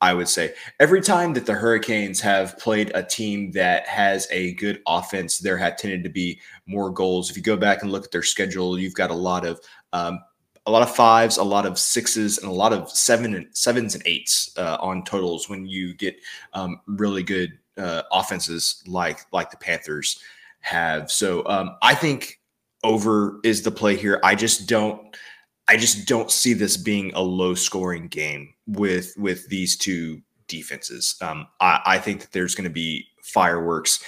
I 0.00 0.12
would 0.12 0.28
say 0.28 0.54
every 0.78 1.00
time 1.00 1.32
that 1.34 1.46
the 1.46 1.54
Hurricanes 1.54 2.20
have 2.20 2.58
played 2.58 2.92
a 2.94 3.02
team 3.02 3.52
that 3.52 3.88
has 3.88 4.28
a 4.30 4.52
good 4.54 4.82
offense, 4.86 5.38
there 5.38 5.56
have 5.56 5.78
tended 5.78 6.04
to 6.04 6.10
be 6.10 6.38
more 6.66 6.90
goals. 6.90 7.30
If 7.30 7.36
you 7.36 7.42
go 7.42 7.56
back 7.56 7.82
and 7.82 7.90
look 7.90 8.04
at 8.04 8.12
their 8.12 8.22
schedule, 8.22 8.78
you've 8.78 8.94
got 8.94 9.10
a 9.10 9.14
lot 9.14 9.46
of 9.46 9.58
um, 9.94 10.20
a 10.66 10.70
lot 10.70 10.82
of 10.82 10.94
fives, 10.94 11.36
a 11.36 11.44
lot 11.44 11.64
of 11.64 11.78
sixes, 11.78 12.38
and 12.38 12.48
a 12.48 12.54
lot 12.54 12.72
of 12.72 12.90
seven 12.90 13.34
and 13.34 13.46
sevens 13.52 13.94
and 13.94 14.02
eights 14.06 14.52
uh, 14.58 14.76
on 14.80 15.04
totals 15.04 15.48
when 15.48 15.66
you 15.66 15.94
get 15.94 16.16
um, 16.52 16.80
really 16.86 17.22
good 17.22 17.58
uh, 17.78 18.02
offenses 18.12 18.82
like 18.86 19.20
like 19.32 19.50
the 19.50 19.56
Panthers 19.56 20.20
have. 20.60 21.10
So 21.10 21.46
um, 21.46 21.76
I 21.82 21.94
think 21.94 22.40
over 22.82 23.40
is 23.44 23.62
the 23.62 23.70
play 23.70 23.96
here. 23.96 24.20
I 24.22 24.34
just 24.34 24.68
don't. 24.68 25.16
I 25.68 25.76
just 25.76 26.06
don't 26.06 26.30
see 26.30 26.52
this 26.52 26.76
being 26.76 27.12
a 27.14 27.22
low 27.22 27.54
scoring 27.54 28.08
game 28.08 28.54
with 28.66 29.14
with 29.16 29.48
these 29.48 29.76
two 29.76 30.20
defenses. 30.48 31.16
Um, 31.20 31.46
I, 31.60 31.80
I 31.84 31.98
think 31.98 32.20
that 32.20 32.32
there's 32.32 32.54
going 32.54 32.68
to 32.68 32.70
be 32.70 33.06
fireworks. 33.22 34.02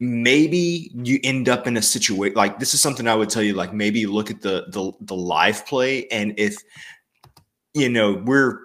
Maybe 0.00 0.90
you 0.94 1.20
end 1.22 1.48
up 1.48 1.66
in 1.66 1.76
a 1.76 1.82
situation 1.82 2.36
like 2.36 2.58
this 2.58 2.74
is 2.74 2.80
something 2.80 3.06
I 3.06 3.14
would 3.14 3.30
tell 3.30 3.42
you. 3.42 3.54
Like 3.54 3.72
maybe 3.72 4.06
look 4.06 4.30
at 4.30 4.40
the 4.40 4.66
the 4.68 4.92
the 5.00 5.14
live 5.14 5.66
play, 5.66 6.08
and 6.08 6.34
if 6.36 6.56
you 7.74 7.88
know 7.88 8.14
we're 8.24 8.60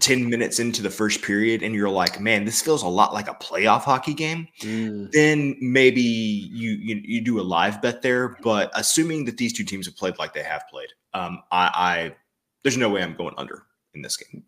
10 0.00 0.28
minutes 0.28 0.58
into 0.58 0.82
the 0.82 0.90
first 0.90 1.22
period 1.22 1.62
and 1.62 1.74
you're 1.74 1.88
like, 1.88 2.20
man, 2.20 2.44
this 2.44 2.60
feels 2.60 2.82
a 2.82 2.88
lot 2.88 3.14
like 3.14 3.28
a 3.28 3.34
playoff 3.34 3.82
hockey 3.82 4.12
game, 4.12 4.48
mm. 4.60 5.10
then 5.12 5.56
maybe 5.60 6.00
you, 6.02 6.72
you, 6.72 7.00
you 7.04 7.20
do 7.20 7.40
a 7.40 7.42
live 7.42 7.80
bet 7.80 8.02
there. 8.02 8.36
But 8.42 8.70
assuming 8.74 9.24
that 9.26 9.38
these 9.38 9.52
two 9.52 9.64
teams 9.64 9.86
have 9.86 9.96
played 9.96 10.18
like 10.18 10.34
they 10.34 10.42
have 10.42 10.64
played, 10.68 10.90
um, 11.14 11.42
I, 11.52 11.70
I 11.74 12.16
there's 12.62 12.76
no 12.76 12.90
way 12.90 13.02
I'm 13.02 13.14
going 13.14 13.34
under 13.38 13.62
in 13.94 14.02
this 14.02 14.16
game. 14.16 14.42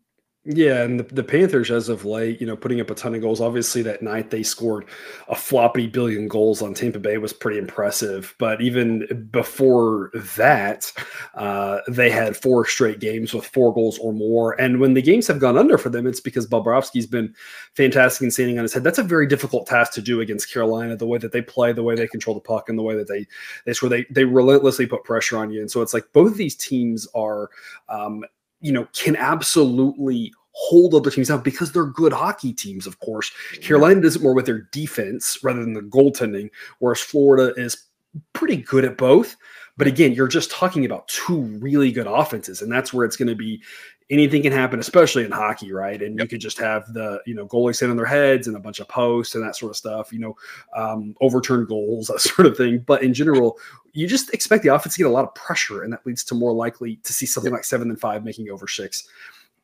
Yeah, 0.49 0.83
and 0.83 0.97
the, 0.97 1.03
the, 1.03 1.25
Panthers, 1.25 1.69
as 1.71 1.89
of 1.89 2.05
late, 2.05 2.39
you 2.39 2.47
know, 2.47 2.55
putting 2.55 2.79
up 2.79 2.89
a 2.89 2.95
ton 2.95 3.13
of 3.13 3.19
goals. 3.19 3.41
Obviously, 3.41 3.81
that 3.81 4.01
night 4.01 4.29
they 4.29 4.43
scored 4.43 4.85
a 5.27 5.35
floppy 5.35 5.87
billion 5.87 6.29
goals 6.29 6.61
on 6.61 6.73
Tampa 6.73 6.99
Bay 6.99 7.17
was 7.17 7.33
pretty 7.33 7.59
impressive. 7.59 8.33
But 8.39 8.61
even 8.61 9.27
before 9.29 10.09
that, 10.37 10.89
uh, 11.35 11.79
they 11.89 12.09
had 12.09 12.37
four 12.37 12.65
straight 12.65 13.01
games 13.01 13.33
with 13.33 13.45
four 13.45 13.73
goals 13.73 13.99
or 13.99 14.13
more. 14.13 14.53
And 14.53 14.79
when 14.79 14.93
the 14.93 15.01
games 15.01 15.27
have 15.27 15.39
gone 15.39 15.57
under 15.57 15.77
for 15.77 15.89
them, 15.89 16.07
it's 16.07 16.21
because 16.21 16.47
Bobrovsky's 16.47 17.07
been 17.07 17.35
fantastic 17.73 18.21
and 18.21 18.31
standing 18.31 18.57
on 18.57 18.63
his 18.63 18.73
head. 18.73 18.85
That's 18.85 18.99
a 18.99 19.03
very 19.03 19.27
difficult 19.27 19.67
task 19.67 19.91
to 19.95 20.01
do 20.01 20.21
against 20.21 20.53
Carolina. 20.53 20.95
The 20.95 21.07
way 21.07 21.17
that 21.17 21.33
they 21.33 21.41
play, 21.41 21.73
the 21.73 21.83
way 21.83 21.95
they 21.95 22.07
control 22.07 22.35
the 22.35 22.39
puck, 22.39 22.69
and 22.69 22.79
the 22.79 22.83
way 22.83 22.95
that 22.95 23.09
they 23.09 23.27
they 23.65 23.73
score, 23.73 23.89
they 23.89 24.05
they 24.09 24.23
relentlessly 24.23 24.85
put 24.85 25.03
pressure 25.03 25.37
on 25.39 25.51
you. 25.51 25.59
And 25.59 25.69
so 25.69 25.81
it's 25.81 25.93
like 25.93 26.05
both 26.13 26.37
these 26.37 26.55
teams 26.55 27.05
are. 27.13 27.49
Um, 27.89 28.23
you 28.61 28.71
know, 28.71 28.87
can 28.93 29.15
absolutely 29.15 30.33
hold 30.51 30.95
other 30.95 31.11
teams 31.11 31.27
down 31.27 31.41
because 31.41 31.71
they're 31.71 31.85
good 31.85 32.11
hockey 32.11 32.51
teams, 32.51 32.87
of 32.87 32.99
course. 32.99 33.31
Carolina 33.61 34.01
does 34.01 34.15
it 34.15 34.23
more 34.23 34.33
with 34.33 34.47
their 34.47 34.67
defense 34.71 35.37
rather 35.43 35.59
than 35.59 35.73
the 35.73 35.81
goaltending, 35.81 36.49
whereas 36.79 36.99
Florida 36.99 37.53
is 37.61 37.85
pretty 38.33 38.57
good 38.57 38.83
at 38.83 38.97
both. 38.97 39.35
But 39.77 39.85
again, 39.85 40.13
you're 40.13 40.27
just 40.27 40.49
talking 40.49 40.85
about 40.85 41.07
two 41.07 41.39
really 41.39 41.91
good 41.91 42.07
offenses, 42.07 42.63
and 42.63 42.71
that's 42.71 42.91
where 42.91 43.05
it's 43.05 43.15
going 43.15 43.27
to 43.27 43.35
be 43.35 43.61
anything 44.09 44.41
can 44.41 44.51
happen, 44.51 44.79
especially 44.79 45.25
in 45.25 45.31
hockey, 45.31 45.71
right? 45.71 46.01
And 46.01 46.17
yep. 46.17 46.25
you 46.25 46.29
could 46.29 46.41
just 46.41 46.57
have 46.59 46.91
the 46.93 47.21
you 47.25 47.33
know 47.33 47.47
goalies 47.47 47.75
sitting 47.75 47.91
on 47.91 47.97
their 47.97 48.05
heads 48.05 48.47
and 48.47 48.55
a 48.55 48.59
bunch 48.59 48.79
of 48.79 48.87
posts 48.87 49.35
and 49.35 49.43
that 49.43 49.55
sort 49.55 49.71
of 49.71 49.75
stuff, 49.75 50.13
you 50.13 50.19
know, 50.19 50.35
um, 50.75 51.15
overturned 51.21 51.67
goals, 51.67 52.07
that 52.13 52.21
sort 52.21 52.47
of 52.47 52.57
thing. 52.57 52.79
But 52.79 53.03
in 53.03 53.13
general, 53.13 53.57
you 53.93 54.07
just 54.07 54.33
expect 54.33 54.63
the 54.63 54.73
offense 54.73 54.95
to 54.95 54.99
get 54.99 55.07
a 55.07 55.11
lot 55.11 55.25
of 55.25 55.35
pressure, 55.35 55.83
and 55.83 55.91
that 55.93 56.05
leads 56.05 56.23
to 56.25 56.35
more 56.35 56.53
likely 56.53 56.97
to 56.97 57.13
see 57.13 57.25
something 57.25 57.51
yep. 57.51 57.59
like 57.59 57.65
seven 57.65 57.87
than 57.87 57.97
five 57.97 58.23
making 58.23 58.49
over 58.49 58.67
six 58.67 59.07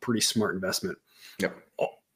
pretty 0.02 0.22
smart 0.22 0.56
investment. 0.56 0.98
Yep. 1.40 1.56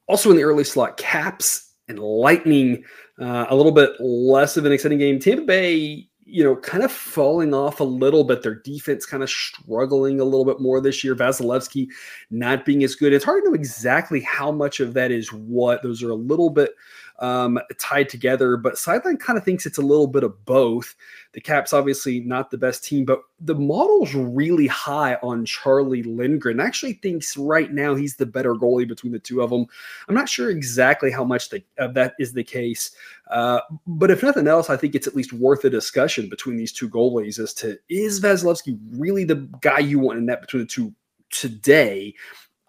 Also 0.06 0.30
in 0.30 0.36
the 0.36 0.42
early 0.42 0.64
slot, 0.64 0.96
Caps 0.96 1.72
and 1.88 1.98
Lightning, 1.98 2.84
uh, 3.18 3.46
a 3.48 3.56
little 3.56 3.72
bit 3.72 3.98
less 4.00 4.56
of 4.56 4.64
an 4.64 4.72
exciting 4.72 4.98
game. 4.98 5.18
Tampa 5.18 5.44
Bay, 5.44 6.06
you 6.30 6.44
know, 6.44 6.56
kind 6.56 6.84
of 6.84 6.92
falling 6.92 7.54
off 7.54 7.80
a 7.80 7.84
little 7.84 8.22
bit. 8.22 8.42
Their 8.42 8.56
defense 8.56 9.06
kind 9.06 9.22
of 9.22 9.30
struggling 9.30 10.20
a 10.20 10.24
little 10.24 10.44
bit 10.44 10.60
more 10.60 10.80
this 10.80 11.02
year. 11.02 11.14
Vasilevskiy 11.14 11.88
not 12.30 12.66
being 12.66 12.84
as 12.84 12.94
good. 12.94 13.14
It's 13.14 13.24
hard 13.24 13.44
to 13.44 13.50
know 13.50 13.54
exactly 13.54 14.20
how 14.20 14.52
much 14.52 14.80
of 14.80 14.92
that 14.94 15.10
is 15.10 15.32
what. 15.32 15.82
Those 15.82 16.02
are 16.02 16.10
a 16.10 16.14
little 16.14 16.50
bit 16.50 16.74
um, 17.18 17.58
tied 17.78 18.08
together. 18.08 18.56
But 18.56 18.78
Sideline 18.78 19.16
kind 19.16 19.38
of 19.38 19.44
thinks 19.44 19.66
it's 19.66 19.78
a 19.78 19.82
little 19.82 20.06
bit 20.06 20.24
of 20.24 20.44
both. 20.44 20.94
The 21.32 21.40
Caps 21.40 21.72
obviously 21.72 22.20
not 22.20 22.50
the 22.50 22.58
best 22.58 22.84
team, 22.84 23.04
but 23.04 23.22
the 23.40 23.54
model's 23.54 24.14
really 24.14 24.66
high 24.66 25.14
on 25.16 25.44
Charlie 25.44 26.02
Lindgren. 26.02 26.60
Actually, 26.60 26.94
thinks 26.94 27.36
right 27.36 27.72
now 27.72 27.94
he's 27.94 28.16
the 28.16 28.26
better 28.26 28.54
goalie 28.54 28.88
between 28.88 29.12
the 29.12 29.18
two 29.18 29.42
of 29.42 29.50
them. 29.50 29.66
I'm 30.08 30.14
not 30.14 30.28
sure 30.28 30.50
exactly 30.50 31.10
how 31.10 31.24
much 31.24 31.50
the, 31.50 31.62
uh, 31.78 31.88
that 31.88 32.14
is 32.18 32.32
the 32.32 32.44
case, 32.44 32.92
uh, 33.30 33.60
but 33.86 34.10
if 34.10 34.22
nothing 34.22 34.48
else, 34.48 34.70
I 34.70 34.76
think 34.76 34.94
it's 34.94 35.06
at 35.06 35.16
least 35.16 35.32
worth 35.32 35.64
a 35.64 35.70
discussion 35.70 36.28
between 36.28 36.56
these 36.56 36.72
two 36.72 36.88
goalies 36.88 37.38
as 37.38 37.52
to 37.54 37.78
is 37.88 38.20
Vasilevskiy 38.20 38.78
really 38.92 39.24
the 39.24 39.48
guy 39.60 39.78
you 39.80 39.98
want 39.98 40.18
in 40.18 40.26
net 40.26 40.40
between 40.40 40.62
the 40.62 40.68
two 40.68 40.94
today 41.30 42.14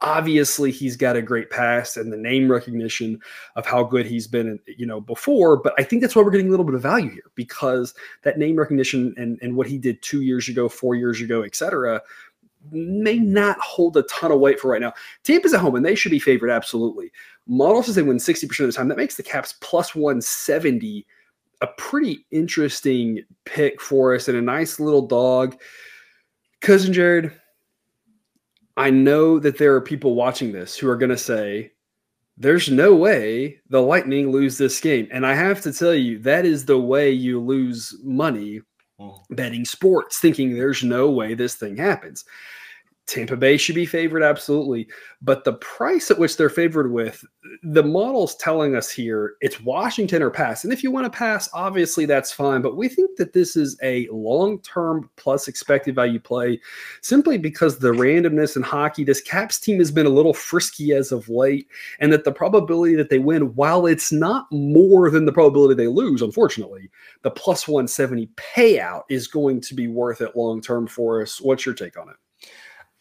obviously 0.01 0.71
he's 0.71 0.95
got 0.95 1.17
a 1.17 1.21
great 1.21 1.49
past 1.49 1.97
and 1.97 2.11
the 2.11 2.17
name 2.17 2.49
recognition 2.49 3.19
of 3.57 3.65
how 3.65 3.83
good 3.83 4.05
he's 4.05 4.27
been 4.27 4.57
you 4.65 4.85
know 4.85 5.01
before 5.01 5.57
but 5.57 5.73
i 5.77 5.83
think 5.83 6.01
that's 6.01 6.15
why 6.15 6.21
we're 6.21 6.31
getting 6.31 6.47
a 6.47 6.49
little 6.49 6.65
bit 6.65 6.75
of 6.75 6.81
value 6.81 7.09
here 7.09 7.31
because 7.35 7.93
that 8.23 8.37
name 8.37 8.55
recognition 8.55 9.13
and, 9.17 9.37
and 9.41 9.55
what 9.55 9.67
he 9.67 9.77
did 9.77 10.01
two 10.01 10.21
years 10.21 10.47
ago 10.47 10.69
four 10.69 10.95
years 10.95 11.19
ago 11.19 11.43
etc 11.43 12.01
may 12.71 13.17
not 13.17 13.59
hold 13.59 13.95
a 13.97 14.03
ton 14.03 14.31
of 14.31 14.39
weight 14.39 14.59
for 14.59 14.69
right 14.69 14.81
now. 14.81 14.93
Tampa's 15.23 15.53
at 15.53 15.61
home 15.61 15.75
and 15.75 15.85
they 15.85 15.95
should 15.95 16.11
be 16.11 16.19
favored 16.19 16.49
absolutely. 16.49 17.11
Model 17.47 17.81
says 17.81 17.95
they 17.95 18.01
win 18.01 18.17
60% 18.17 18.59
of 18.59 18.67
the 18.67 18.73
time 18.73 18.89
that 18.89 18.97
makes 18.97 19.15
the 19.15 19.23
caps 19.23 19.55
plus 19.61 19.95
170 19.95 21.05
a 21.61 21.67
pretty 21.77 22.25
interesting 22.31 23.23
pick 23.45 23.81
for 23.81 24.15
us 24.15 24.27
and 24.27 24.37
a 24.37 24.41
nice 24.41 24.79
little 24.79 25.05
dog. 25.05 25.59
Cousin 26.61 26.93
jared 26.93 27.31
I 28.79 28.89
know 28.89 29.39
that 29.39 29.57
there 29.57 29.75
are 29.75 29.81
people 29.81 30.15
watching 30.15 30.53
this 30.53 30.77
who 30.77 30.87
are 30.89 30.95
going 30.95 31.09
to 31.09 31.17
say, 31.17 31.73
there's 32.37 32.69
no 32.69 32.95
way 32.95 33.59
the 33.69 33.81
Lightning 33.81 34.31
lose 34.31 34.57
this 34.57 34.79
game. 34.79 35.09
And 35.11 35.27
I 35.27 35.33
have 35.33 35.59
to 35.63 35.73
tell 35.73 35.93
you, 35.93 36.17
that 36.19 36.45
is 36.45 36.63
the 36.63 36.79
way 36.79 37.11
you 37.11 37.41
lose 37.41 37.93
money 38.01 38.61
mm. 38.97 39.19
betting 39.31 39.65
sports, 39.65 40.19
thinking 40.19 40.53
there's 40.53 40.81
no 40.81 41.09
way 41.09 41.33
this 41.33 41.55
thing 41.55 41.75
happens. 41.75 42.23
Tampa 43.09 43.35
Bay 43.35 43.57
should 43.57 43.75
be 43.75 43.87
favored, 43.87 44.21
absolutely. 44.21 44.87
But 45.21 45.43
the 45.43 45.53
price 45.53 46.11
at 46.11 46.19
which 46.19 46.37
they're 46.37 46.49
favored 46.49 46.91
with, 46.91 47.25
the 47.63 47.83
model's 47.83 48.35
telling 48.35 48.75
us 48.75 48.91
here 48.91 49.35
it's 49.41 49.59
Washington 49.61 50.21
or 50.21 50.29
pass. 50.29 50.63
And 50.63 50.71
if 50.71 50.83
you 50.83 50.91
want 50.91 51.11
to 51.11 51.17
pass, 51.17 51.49
obviously 51.53 52.05
that's 52.05 52.31
fine. 52.31 52.61
But 52.61 52.77
we 52.77 52.87
think 52.87 53.17
that 53.17 53.33
this 53.33 53.55
is 53.55 53.77
a 53.81 54.07
long 54.11 54.61
term 54.61 55.09
plus 55.15 55.47
expected 55.47 55.95
value 55.95 56.19
play 56.19 56.61
simply 57.01 57.39
because 57.39 57.79
the 57.79 57.91
randomness 57.91 58.55
in 58.55 58.61
hockey, 58.61 59.03
this 59.03 59.21
Caps 59.21 59.59
team 59.59 59.79
has 59.79 59.91
been 59.91 60.05
a 60.05 60.09
little 60.09 60.33
frisky 60.33 60.93
as 60.93 61.11
of 61.11 61.27
late, 61.29 61.67
and 61.99 62.13
that 62.13 62.23
the 62.23 62.31
probability 62.31 62.95
that 62.95 63.09
they 63.09 63.19
win, 63.19 63.55
while 63.55 63.87
it's 63.87 64.11
not 64.11 64.45
more 64.51 65.09
than 65.09 65.25
the 65.25 65.33
probability 65.33 65.73
they 65.73 65.87
lose, 65.87 66.21
unfortunately, 66.21 66.89
the 67.23 67.31
plus 67.31 67.67
170 67.67 68.27
payout 68.35 69.01
is 69.09 69.27
going 69.27 69.59
to 69.61 69.73
be 69.73 69.87
worth 69.87 70.21
it 70.21 70.35
long 70.35 70.61
term 70.61 70.85
for 70.85 71.21
us. 71.23 71.41
What's 71.41 71.65
your 71.65 71.75
take 71.75 71.97
on 71.97 72.09
it? 72.09 72.15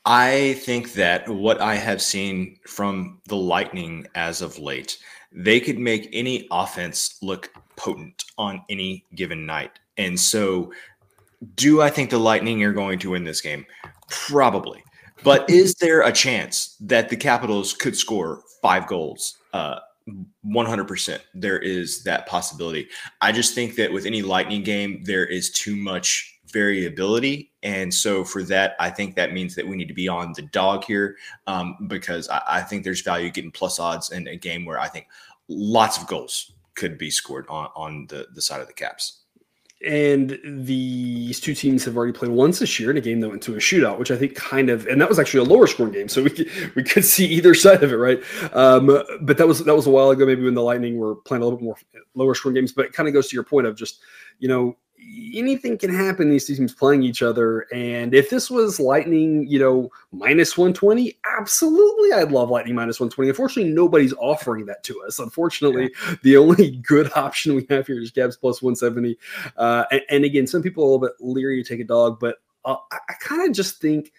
I 0.09 0.55
think 0.65 0.95
that 0.95 1.29
what 1.29 1.61
I 1.61 1.75
have 1.75 2.01
seen 2.01 2.57
from 2.67 3.21
the 3.27 3.37
Lightning 3.37 4.07
as 4.15 4.41
of 4.41 4.59
late, 4.59 4.97
they 5.33 5.61
could 5.61 5.79
make 5.79 6.09
any 6.15 6.49
offense 6.51 7.19
look 7.21 7.53
potent 7.77 8.25
on 8.39 8.63
any 8.71 9.05
given 9.15 9.45
night. 9.45 9.79
And 9.99 10.19
so, 10.19 10.73
do 11.57 11.83
I 11.83 11.91
think 11.91 12.09
the 12.09 12.19
Lightning 12.19 12.65
are 12.65 12.73
going 12.73 12.99
to 13.01 13.11
win 13.11 13.25
this 13.25 13.43
game? 13.43 13.67
Probably. 14.09 14.83
But 15.25 15.49
is 15.51 15.75
there 15.75 16.01
a 16.01 16.13
chance 16.13 16.77
that 16.81 17.11
the 17.11 17.17
Capitals 17.17 17.75
could 17.75 17.95
score 17.95 18.41
five 18.63 18.87
goals? 18.87 19.37
Uh, 19.53 19.81
100% 20.47 21.21
there 21.35 21.59
is 21.59 22.03
that 22.05 22.27
possibility. 22.27 22.89
I 23.21 23.31
just 23.31 23.55
think 23.55 23.77
that 23.77 23.93
with 23.93 24.07
any 24.07 24.23
Lightning 24.23 24.63
game, 24.63 25.03
there 25.05 25.27
is 25.27 25.51
too 25.51 25.77
much 25.77 26.38
variability. 26.51 27.53
And 27.63 27.93
so 27.93 28.25
for 28.25 28.43
that, 28.45 28.77
I 28.79 28.91
think 28.91 29.15
that 29.17 29.33
means 29.33 29.55
that 29.55 29.67
we 29.67 29.77
need 29.77 29.89
to 29.89 29.95
be 29.95 30.09
on 30.09 30.33
the 30.35 30.43
dog 30.43 30.85
here 30.85 31.17
um, 31.47 31.77
because 31.89 32.29
I, 32.29 32.43
I, 32.47 32.63
think 32.63 32.85
there's 32.85 33.03
value 33.03 33.31
getting 33.31 33.51
plus 33.51 33.79
odds 33.79 34.11
in 34.11 34.29
a 34.29 34.37
game 34.37 34.65
where 34.65 34.79
I 34.79 34.89
think 34.89 35.09
lots 35.49 35.99
of 35.99 36.07
goals 36.07 36.53
could 36.75 36.99
be 36.99 37.11
scored 37.11 37.47
on, 37.49 37.69
on 37.75 38.07
the, 38.09 38.27
the 38.35 38.43
side 38.43 38.61
of 38.61 38.67
the 38.67 38.73
caps. 38.73 39.23
And 39.87 40.41
these 40.45 41.39
two 41.39 41.55
teams 41.55 41.85
have 41.85 41.97
already 41.97 42.13
played 42.13 42.33
once 42.33 42.59
this 42.59 42.81
year 42.81 42.91
in 42.91 42.97
a 42.97 43.01
game 43.01 43.21
that 43.21 43.29
went 43.29 43.43
to 43.45 43.55
a 43.55 43.59
shootout, 43.59 43.97
which 43.97 44.11
I 44.11 44.17
think 44.17 44.35
kind 44.35 44.71
of, 44.71 44.89
and 44.89 45.01
that 45.01 45.09
was 45.09 45.21
actually 45.21 45.47
a 45.47 45.53
lower 45.53 45.69
scoring 45.69 45.93
game, 45.93 46.09
so 46.09 46.21
we 46.21 46.31
could, 46.31 46.51
we 46.75 46.83
could 46.83 47.05
see 47.05 47.27
either 47.27 47.55
side 47.55 47.85
of 47.85 47.93
it, 47.93 47.97
right? 47.97 48.21
Um, 48.53 48.87
but 49.21 49.39
that 49.39 49.47
was 49.47 49.65
that 49.65 49.77
was 49.77 49.87
a 49.87 49.91
while 49.91 50.11
ago, 50.11 50.27
maybe 50.27 50.43
when 50.43 50.55
the 50.55 50.63
Lightning 50.63 50.99
were 50.99 51.15
playing 51.15 51.43
a 51.43 51.45
little 51.45 51.59
bit 51.59 51.65
more 51.65 51.77
lower 52.17 52.35
scoring 52.35 52.57
games. 52.57 52.73
But 52.73 52.87
it 52.87 52.93
kind 52.93 53.09
of 53.09 53.15
goes 53.15 53.29
to 53.29 53.37
your 53.37 53.45
point 53.45 53.69
of 53.69 53.77
just, 53.77 54.01
you 54.41 54.49
know, 54.49 54.77
anything 55.35 55.79
can 55.79 55.95
happen 55.95 56.29
these 56.29 56.47
two 56.47 56.55
teams 56.55 56.75
playing 56.75 57.03
each 57.03 57.23
other 57.23 57.61
and 57.73 58.15
if 58.15 58.31
this 58.31 58.51
was 58.51 58.81
lightning 58.81 59.47
you 59.49 59.59
know 59.59 59.91
minus 60.13 60.57
120 60.59 61.17
absolutely 61.39 62.13
i'd 62.13 62.33
love 62.33 62.51
lightning 62.51 62.75
minus 62.75 63.01
120 63.01 63.29
unfortunately 63.29 63.73
nobody's 63.73 64.13
offering 64.15 64.67
that 64.67 64.83
to 64.83 65.01
us. 65.03 65.19
Unfortunately 65.19 65.91
yeah. 66.05 66.15
the 66.23 66.37
only 66.37 66.73
good 66.79 67.11
option 67.17 67.55
we 67.55 67.67
have 67.71 67.87
here 67.87 68.01
is 68.01 68.11
Caps 68.11 68.37
plus 68.37 68.61
170 68.61 69.17
uh, 69.57 69.85
and, 69.91 70.03
and, 70.11 70.25
again 70.25 70.47
some 70.47 70.63
people 70.63 70.83
are 70.85 70.87
a 70.87 70.91
little 70.91 71.09
bit 71.09 71.13
leery 71.21 71.63
to 71.63 71.69
take 71.69 71.81
a 71.81 71.85
dog 71.85 72.19
but 72.21 72.37
uh, 72.65 72.77
i, 72.93 72.99
I 73.09 73.15
kind 73.21 73.49
of 73.49 73.55
just 73.55 73.81
think 73.81 74.13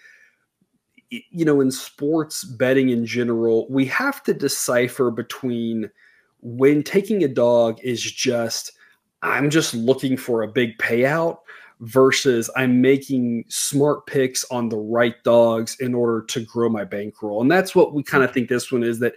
you 1.10 1.46
know 1.46 1.62
in 1.62 1.72
sports 1.72 2.43
betting 2.43 2.89
in 2.89 3.05
general 3.05 3.67
we 3.69 3.86
have 3.86 4.24
to 4.24 4.34
decipher 4.34 5.12
between 5.12 5.89
when 6.41 6.84
taking 6.84 7.24
a 7.24 7.27
dog 7.27 7.79
is 7.84 8.01
just 8.01 8.74
I'm 9.21 9.49
just 9.49 9.73
looking 9.73 10.17
for 10.17 10.43
a 10.43 10.47
big 10.47 10.77
payout 10.77 11.39
versus 11.81 12.49
I'm 12.55 12.81
making 12.81 13.45
smart 13.47 14.05
picks 14.05 14.43
on 14.51 14.69
the 14.69 14.77
right 14.77 15.15
dogs 15.23 15.77
in 15.79 15.93
order 15.93 16.21
to 16.27 16.41
grow 16.41 16.69
my 16.69 16.83
bankroll. 16.83 17.41
And 17.41 17.49
that's 17.49 17.73
what 17.73 17.93
we 17.93 18.03
kind 18.03 18.23
of 18.23 18.33
think 18.33 18.49
this 18.49 18.71
one 18.71 18.83
is 18.83 18.99
that 18.99 19.13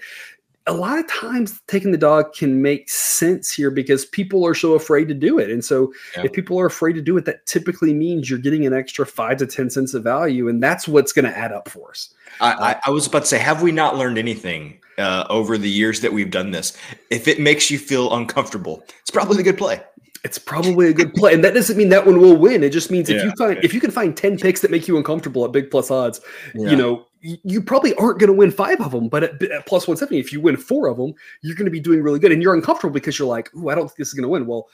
a 0.68 0.73
lot 0.73 0.99
of 0.99 1.09
times 1.09 1.61
taking 1.66 1.90
the 1.90 1.99
dog 1.99 2.32
can 2.35 2.62
make 2.62 2.88
sense 2.88 3.50
here 3.50 3.71
because 3.71 4.04
people 4.06 4.47
are 4.47 4.54
so 4.54 4.75
afraid 4.75 5.09
to 5.09 5.14
do 5.14 5.38
it. 5.38 5.50
And 5.50 5.64
so 5.64 5.92
yeah. 6.16 6.25
if 6.25 6.32
people 6.32 6.59
are 6.61 6.66
afraid 6.66 6.92
to 6.92 7.02
do 7.02 7.16
it, 7.16 7.25
that 7.25 7.47
typically 7.47 7.92
means 7.92 8.30
you're 8.30 8.38
getting 8.38 8.64
an 8.64 8.73
extra 8.73 9.04
five 9.04 9.38
to 9.38 9.47
10 9.47 9.71
cents 9.71 9.92
of 9.92 10.04
value. 10.04 10.49
And 10.49 10.62
that's 10.62 10.87
what's 10.87 11.12
going 11.12 11.25
to 11.25 11.37
add 11.37 11.52
up 11.52 11.68
for 11.68 11.90
us. 11.90 12.14
I, 12.40 12.52
I, 12.52 12.80
I, 12.87 12.90
was 12.90 13.09
about 13.09 13.23
to 13.23 13.26
say, 13.26 13.38
have 13.38 13.61
we 13.61 13.73
not 13.73 13.97
learned 13.97 14.18
anything 14.18 14.78
uh, 14.99 15.26
over 15.28 15.59
the 15.59 15.68
years 15.68 16.00
that 16.00 16.12
we've 16.12 16.30
done 16.30 16.52
this? 16.52 16.76
If 17.11 17.26
it 17.26 17.40
makes 17.40 17.68
you 17.68 17.78
feel 17.78 18.14
uncomfortable, 18.14 18.85
it's 19.00 19.11
probably 19.11 19.40
a 19.40 19.42
good 19.42 19.59
play. 19.59 19.82
It's 20.25 20.38
probably 20.38 20.88
a 20.88 20.93
good 20.93 21.12
play, 21.14 21.35
and 21.35 21.43
that 21.43 21.55
doesn't 21.55 21.76
mean 21.76 21.88
that 21.88 22.07
one 22.07 22.21
will 22.21 22.37
win. 22.37 22.62
It 22.62 22.71
just 22.71 22.91
means 22.91 23.11
if 23.11 23.17
Yeah. 23.17 23.25
you 23.25 23.33
find 23.37 23.59
if 23.64 23.75
you 23.75 23.81
can 23.81 23.91
find 23.91 24.17
ten 24.17 24.37
picks 24.38 24.61
that 24.61 24.71
make 24.71 24.87
you 24.87 24.97
uncomfortable 24.97 25.45
at 25.45 25.52
big 25.52 25.71
plus 25.71 25.91
odds, 25.91 26.21
Yeah. 26.55 26.71
you 26.71 26.76
know 26.76 27.07
you 27.23 27.62
probably 27.62 27.95
aren't 27.95 28.19
going 28.19 28.29
to 28.29 28.37
win 28.37 28.50
five 28.50 28.81
of 28.81 28.91
them. 28.91 29.09
But 29.09 29.23
at, 29.25 29.43
at 29.43 29.67
plus 29.67 29.87
one 29.87 29.97
seventy, 29.97 30.19
if 30.19 30.33
you 30.33 30.41
win 30.41 30.57
four 30.57 30.88
of 30.88 30.97
them, 30.97 31.14
you're 31.43 31.57
going 31.57 31.67
to 31.67 31.71
be 31.73 31.81
doing 31.81 32.02
really 32.02 32.19
good, 32.19 32.33
and 32.33 32.43
you're 32.43 32.55
uncomfortable 32.55 32.93
because 32.93 33.19
you're 33.19 33.29
like, 33.29 33.55
"Ooh, 33.57 33.69
I 33.69 33.75
don't 33.75 33.88
think 33.88 33.99
this 33.99 34.09
is 34.09 34.14
going 34.14 34.23
to 34.25 34.29
win." 34.29 34.47
Well, 34.47 34.69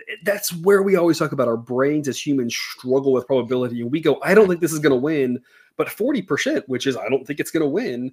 eh, 0.00 0.16
that's 0.24 0.54
where 0.62 0.82
we 0.82 0.96
always 0.96 1.18
talk 1.18 1.32
about 1.32 1.48
our 1.48 1.56
brains 1.56 2.08
as 2.08 2.24
humans 2.24 2.54
struggle 2.54 3.12
with 3.12 3.26
probability, 3.26 3.80
and 3.80 3.90
we 3.90 4.00
go, 4.00 4.18
"I 4.22 4.34
don't 4.34 4.48
think 4.48 4.60
this 4.60 4.72
is 4.72 4.78
going 4.78 4.92
to 4.92 4.96
win," 4.96 5.40
but 5.76 5.88
forty 5.88 6.20
percent, 6.22 6.68
which 6.68 6.86
is 6.86 6.96
I 6.98 7.08
don't 7.08 7.26
think 7.26 7.40
it's 7.40 7.50
going 7.50 7.62
to 7.62 7.68
win. 7.68 8.12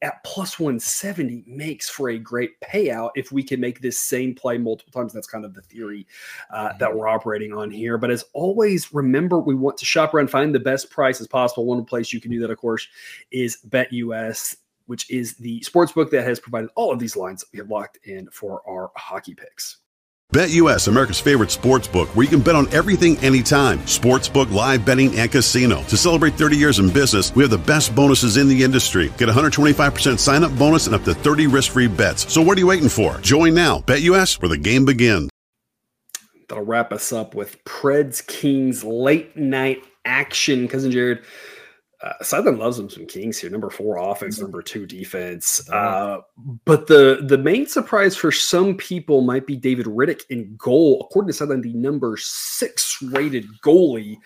At 0.00 0.22
plus 0.22 0.60
170 0.60 1.44
makes 1.46 1.88
for 1.88 2.10
a 2.10 2.18
great 2.18 2.60
payout 2.60 3.10
if 3.16 3.32
we 3.32 3.42
can 3.42 3.60
make 3.60 3.80
this 3.80 3.98
same 3.98 4.34
play 4.34 4.56
multiple 4.56 4.92
times. 4.92 5.12
That's 5.12 5.26
kind 5.26 5.44
of 5.44 5.54
the 5.54 5.62
theory 5.62 6.06
uh, 6.50 6.74
that 6.78 6.94
we're 6.94 7.08
operating 7.08 7.52
on 7.52 7.70
here. 7.70 7.98
But 7.98 8.12
as 8.12 8.24
always, 8.32 8.92
remember 8.94 9.40
we 9.40 9.56
want 9.56 9.76
to 9.78 9.84
shop 9.84 10.14
around, 10.14 10.30
find 10.30 10.54
the 10.54 10.60
best 10.60 10.90
price 10.90 11.20
as 11.20 11.26
possible. 11.26 11.66
One 11.66 11.84
place 11.84 12.12
you 12.12 12.20
can 12.20 12.30
do 12.30 12.38
that, 12.40 12.50
of 12.50 12.58
course, 12.58 12.86
is 13.32 13.58
BetUS, 13.68 14.56
which 14.86 15.10
is 15.10 15.34
the 15.34 15.60
sports 15.62 15.92
book 15.92 16.10
that 16.12 16.24
has 16.24 16.38
provided 16.38 16.70
all 16.76 16.92
of 16.92 17.00
these 17.00 17.16
lines 17.16 17.40
that 17.40 17.48
we 17.52 17.58
have 17.58 17.70
locked 17.70 17.98
in 18.04 18.28
for 18.30 18.62
our 18.68 18.92
hockey 18.96 19.34
picks. 19.34 19.78
BetUS, 20.34 20.88
America's 20.88 21.18
favorite 21.18 21.50
sports 21.50 21.88
book, 21.88 22.14
where 22.14 22.22
you 22.22 22.28
can 22.28 22.42
bet 22.42 22.54
on 22.54 22.70
everything 22.70 23.16
anytime. 23.20 23.78
Sportsbook, 23.78 24.52
live 24.52 24.84
betting, 24.84 25.18
and 25.18 25.32
casino. 25.32 25.82
To 25.84 25.96
celebrate 25.96 26.34
30 26.34 26.54
years 26.54 26.78
in 26.78 26.90
business, 26.90 27.34
we 27.34 27.42
have 27.42 27.50
the 27.50 27.56
best 27.56 27.94
bonuses 27.94 28.36
in 28.36 28.46
the 28.46 28.62
industry. 28.62 29.10
Get 29.16 29.30
125% 29.30 30.18
sign 30.18 30.44
up 30.44 30.54
bonus 30.58 30.84
and 30.84 30.94
up 30.94 31.02
to 31.04 31.14
30 31.14 31.46
risk 31.46 31.72
free 31.72 31.86
bets. 31.86 32.30
So 32.30 32.42
what 32.42 32.58
are 32.58 32.60
you 32.60 32.66
waiting 32.66 32.90
for? 32.90 33.18
Join 33.22 33.54
now. 33.54 33.78
BetUS, 33.80 34.42
where 34.42 34.50
the 34.50 34.58
game 34.58 34.84
begins. 34.84 35.30
That'll 36.50 36.62
wrap 36.62 36.92
us 36.92 37.10
up 37.10 37.34
with 37.34 37.64
Preds 37.64 38.26
Kings 38.26 38.84
late 38.84 39.34
night 39.34 39.82
action. 40.04 40.68
Cousin 40.68 40.90
Jared, 40.90 41.20
uh, 42.00 42.12
Sideline 42.22 42.58
loves 42.58 42.76
them 42.76 42.88
some 42.88 43.06
Kings 43.06 43.38
here. 43.38 43.50
Number 43.50 43.70
four 43.70 43.96
offense, 43.96 44.38
number 44.40 44.62
two 44.62 44.86
defense. 44.86 45.68
Uh, 45.70 46.18
but 46.64 46.86
the 46.86 47.24
the 47.26 47.38
main 47.38 47.66
surprise 47.66 48.16
for 48.16 48.30
some 48.30 48.76
people 48.76 49.22
might 49.22 49.46
be 49.46 49.56
David 49.56 49.86
Rittich 49.86 50.22
in 50.30 50.54
goal, 50.56 51.00
according 51.08 51.28
to 51.28 51.32
Sideline, 51.32 51.62
the 51.62 51.74
number 51.74 52.16
six 52.18 53.02
rated 53.02 53.46
goalie. 53.64 54.16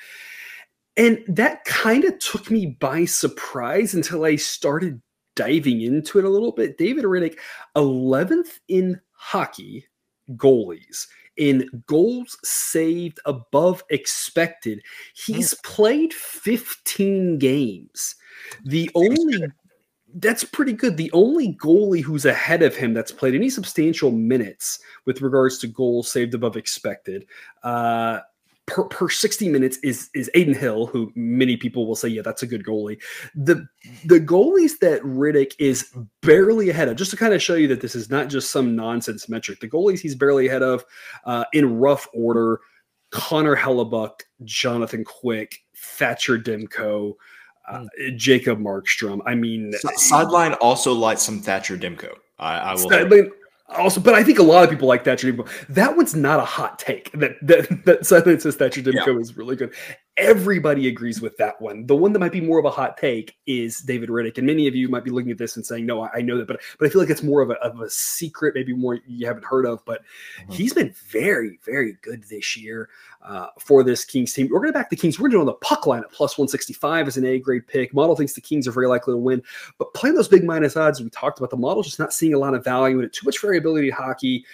And 0.99 1.25
that 1.27 1.65
kind 1.65 2.05
of 2.05 2.19
took 2.19 2.51
me 2.51 2.67
by 2.67 3.07
surprise 3.07 3.95
until 3.95 4.27
I 4.27 4.37
started 4.37 5.01
diving 5.35 5.81
into 5.81 6.19
it 6.19 6.27
a 6.27 6.29
little 6.29 6.53
bit. 6.53 6.77
David 6.77 7.05
Rittich, 7.05 7.39
11th 7.77 8.59
in 8.69 9.01
hockey 9.13 9.87
goalies 10.33 11.07
in 11.37 11.69
goals 11.87 12.37
saved 12.45 13.21
above 13.25 13.83
expected. 13.91 14.83
He's 15.15 15.55
played 15.63 16.13
15 16.13 17.39
games. 17.39 18.15
The 18.65 18.91
only 18.95 19.45
that's 20.15 20.45
pretty 20.45 20.75
good. 20.75 20.97
The 20.97 21.11
only 21.13 21.55
goalie 21.55 22.03
who's 22.03 22.27
ahead 22.27 22.63
of 22.63 22.77
him 22.77 22.93
that's 22.93 23.13
played 23.13 23.35
any 23.35 23.49
substantial 23.49 24.11
minutes 24.11 24.79
with 25.07 25.23
regards 25.23 25.59
to 25.59 25.67
goals 25.67 26.11
saved 26.11 26.35
above 26.35 26.57
expected 26.57 27.27
uh, 27.63 28.21
per, 28.73 28.85
per 28.85 29.09
60 29.09 29.51
minutes 29.51 29.77
is 29.79 30.09
is 30.15 30.31
Adin 30.35 30.55
Hill, 30.55 30.87
who 30.87 31.13
many 31.15 31.57
people 31.57 31.87
will 31.87 31.95
say, 31.95 32.09
yeah, 32.09 32.23
that's 32.23 32.43
a 32.43 32.47
good 32.47 32.65
goalie. 32.65 33.01
The 33.35 33.67
the 34.07 34.19
goalies 34.19 34.79
that 34.81 35.03
Rittich 35.03 35.53
is 35.59 35.95
barely 36.23 36.71
ahead 36.71 36.89
of, 36.89 36.97
just 36.97 37.11
to 37.11 37.17
kind 37.17 37.35
of 37.35 37.43
show 37.43 37.55
you 37.55 37.69
that 37.69 37.83
this 37.83 37.95
is 37.95 38.09
not 38.09 38.29
just 38.29 38.51
some 38.51 38.75
nonsense 38.75 39.29
metric. 39.29 39.61
The 39.61 39.69
goalies 39.69 40.01
he's 40.01 40.15
barely 40.15 40.49
ahead 40.49 40.63
of 40.63 40.85
uh, 41.27 41.45
in 41.53 41.79
rough 41.79 42.09
order: 42.15 42.61
Connor 43.11 43.57
Hellebuyck, 43.57 44.23
Jonathan 44.45 45.05
Quick, 45.05 45.59
Thatcher 45.77 46.39
Demko. 46.39 47.13
Uh, 47.69 47.87
Jacob 48.17 48.59
Markstrom. 48.59 49.21
I 49.25 49.37
mean, 49.37 49.73
S- 49.73 50.09
Sideline 50.09 50.55
also 50.55 50.93
likes 50.93 51.23
some 51.23 51.39
Thatcher 51.39 51.79
Demko. 51.79 52.13
I, 52.41 52.59
I 52.59 52.73
will. 52.73 52.91
Sideline 52.91 53.31
also, 53.77 54.01
but 54.01 54.15
I 54.15 54.23
think 54.23 54.39
a 54.39 54.43
lot 54.43 54.65
of 54.65 54.71
people 54.71 54.89
like 54.89 55.05
Thatcher 55.05 55.33
Demko. 55.33 55.49
That 55.69 55.97
one's 55.97 56.15
not 56.15 56.41
a 56.41 56.45
hot 56.45 56.79
take. 56.79 57.11
That 57.13 57.37
that 57.43 57.85
that 57.85 58.07
Sideline 58.07 58.41
says 58.41 58.57
Thatcher 58.57 58.83
Demko 58.83 59.21
is 59.21 59.37
really 59.37 59.57
good. 59.57 59.75
Everybody 60.19 60.89
agrees 60.89 61.23
with 61.23 61.39
that 61.39 61.59
one. 61.59 61.87
The 61.87 61.97
one 61.97 62.13
that 62.13 62.19
might 62.19 62.33
be 62.33 62.41
more 62.41 62.59
of 62.59 62.67
a 62.67 62.71
hot 62.71 62.99
take 62.99 63.35
is 63.47 63.79
David 63.79 64.11
Rittich, 64.11 64.37
and 64.37 64.47
many 64.47 64.69
of 64.69 64.75
you 64.75 64.89
might 64.91 65.05
be 65.05 65.11
looking 65.11 65.31
at 65.31 65.39
this 65.39 65.57
and 65.57 65.65
saying, 65.65 65.87
"No, 65.87 66.07
I, 66.15 66.21
know 66.21 66.37
that," 66.37 66.47
but 66.47 66.61
but 66.79 66.87
I 66.87 66.91
feel 66.91 67.01
like 67.01 67.09
it's 67.09 67.23
more 67.23 67.41
of 67.41 67.49
a, 67.49 67.55
of 67.55 67.81
a 67.81 67.89
secret, 67.89 68.55
maybe 68.55 68.75
more 68.75 68.99
you 69.07 69.27
haven't 69.27 69.47
heard 69.47 69.65
of. 69.65 69.83
But 69.87 70.03
Mhm. 70.47 70.53
he's 70.53 70.75
been 70.75 70.95
very, 71.09 71.59
very 71.65 71.97
good 72.03 72.25
this 72.25 72.59
year 72.59 72.91
uh, 73.23 73.47
for 73.59 73.83
this 73.83 74.05
Kings 74.05 74.35
team. 74.35 74.49
We're 74.51 74.61
going 74.61 74.73
to 74.73 74.79
back 74.79 74.91
the 74.91 74.97
Kings. 74.97 75.19
We're 75.19 75.29
going 75.29 75.33
to 75.33 75.37
do 75.37 75.41
on 75.41 75.47
the 75.47 75.55
puck 75.67 75.87
line 75.87 76.03
at 76.03 76.13
plus 76.13 76.37
165 76.37 77.09
as 77.09 77.17
an 77.17 77.25
A 77.25 77.39
grade 77.39 77.67
pick. 77.67 77.95
Model 77.95 78.15
thinks 78.15 78.35
the 78.35 78.41
Kings 78.43 78.69
are 78.69 78.73
very 78.73 78.89
likely 78.89 79.15
to 79.15 79.19
win, 79.19 79.43
but 79.79 79.95
playing 79.95 80.17
those 80.17 80.29
big 80.29 80.45
minus 80.45 80.77
odds, 80.77 81.01
we 81.01 81.09
talked 81.09 81.39
about 81.39 81.49
the 81.51 81.57
model 81.57 81.83
just 81.83 81.99
not 81.99 82.13
seeing 82.13 82.35
a 82.35 82.39
lot 82.39 82.53
of 82.53 82.63
value 82.63 82.99
in 82.99 83.05
it. 83.07 83.15
Too 83.15 83.25
much 83.25 83.41
variability 83.41 83.89
in 83.89 83.95
hockey 83.95 84.45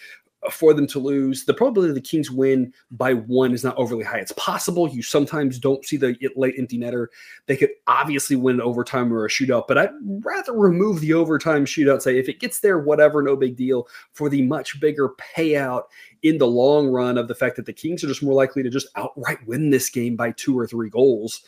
for 0.53 0.75
them 0.75 0.87
to 0.89 0.99
lose. 0.99 1.45
The 1.45 1.55
probability 1.55 1.91
of 1.91 1.95
the 1.95 2.01
Kings 2.01 2.31
win 2.31 2.73
by 2.91 3.15
one 3.15 3.53
is 3.53 3.65
not 3.65 3.77
overly 3.77 4.05
high. 4.05 4.19
It's 4.19 4.33
possible. 4.33 4.89
You 4.89 5.03
sometimes 5.03 5.59
don't 5.59 5.85
see 5.85 5.97
the 5.97 6.17
late 6.37 6.55
empty 6.59 6.79
netter. 6.79 7.09
They 7.47 7.57
could 7.57 7.71
obviously 7.87 8.37
win 8.37 8.61
overtime 8.61 9.13
or 9.13 9.25
a 9.25 9.29
shootout, 9.29 9.67
but 9.69 9.79
I'd 9.79 9.91
rather 10.01 10.53
remove 10.53 11.01
the 11.01 11.15
overtime 11.15 11.65
shootout. 11.65 12.03
Say 12.03 12.19
if 12.19 12.29
it 12.29 12.41
gets 12.41 12.61
there, 12.61 12.79
whatever, 12.79 13.23
no 13.23 13.37
big 13.37 13.57
deal. 13.57 13.89
For 14.13 14.29
the 14.29 14.43
much 14.43 14.81
bigger 14.81 15.11
payout 15.37 15.85
in 16.23 16.39
the 16.39 16.47
long 16.47 16.89
run 16.89 17.19
of 17.19 17.29
the 17.29 17.35
fact 17.35 17.57
that 17.57 17.67
the 17.67 17.73
Kings 17.73 18.03
are 18.03 18.09
just 18.09 18.23
more 18.23 18.35
likely 18.35 18.63
to 18.63 18.71
just 18.71 18.89
outright 18.97 19.39
win 19.47 19.71
this 19.71 19.91
game 19.91 20.17
by 20.17 20.33
two 20.33 20.59
or 20.59 20.67
three 20.67 20.91
goals. 20.91 21.43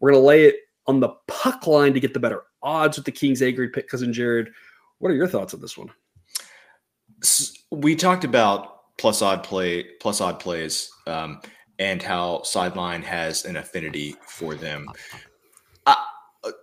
We're 0.00 0.12
going 0.12 0.22
to 0.22 0.26
lay 0.26 0.44
it 0.46 0.56
on 0.86 1.00
the 1.00 1.10
puck 1.28 1.66
line 1.66 1.94
to 1.94 2.00
get 2.00 2.12
the 2.12 2.20
better 2.20 2.42
odds 2.62 2.96
with 2.96 3.06
the 3.06 3.12
Kings 3.12 3.42
A 3.42 3.52
pick. 3.52 3.88
Cousin 3.88 4.12
Jared, 4.12 4.50
what 4.98 5.10
are 5.10 5.14
your 5.14 5.28
thoughts 5.28 5.54
on 5.54 5.60
this 5.60 5.78
one? 5.78 5.90
We 7.72 7.96
talked 7.96 8.24
about 8.24 8.96
plus 8.98 9.22
odd 9.22 9.42
play, 9.42 9.84
plus 10.00 10.20
odd 10.20 10.38
plays, 10.38 10.90
um, 11.06 11.40
and 11.78 12.02
how 12.02 12.42
sideline 12.42 13.02
has 13.02 13.44
an 13.44 13.56
affinity 13.56 14.14
for 14.26 14.54
them. 14.54 14.88
Uh, 15.86 15.94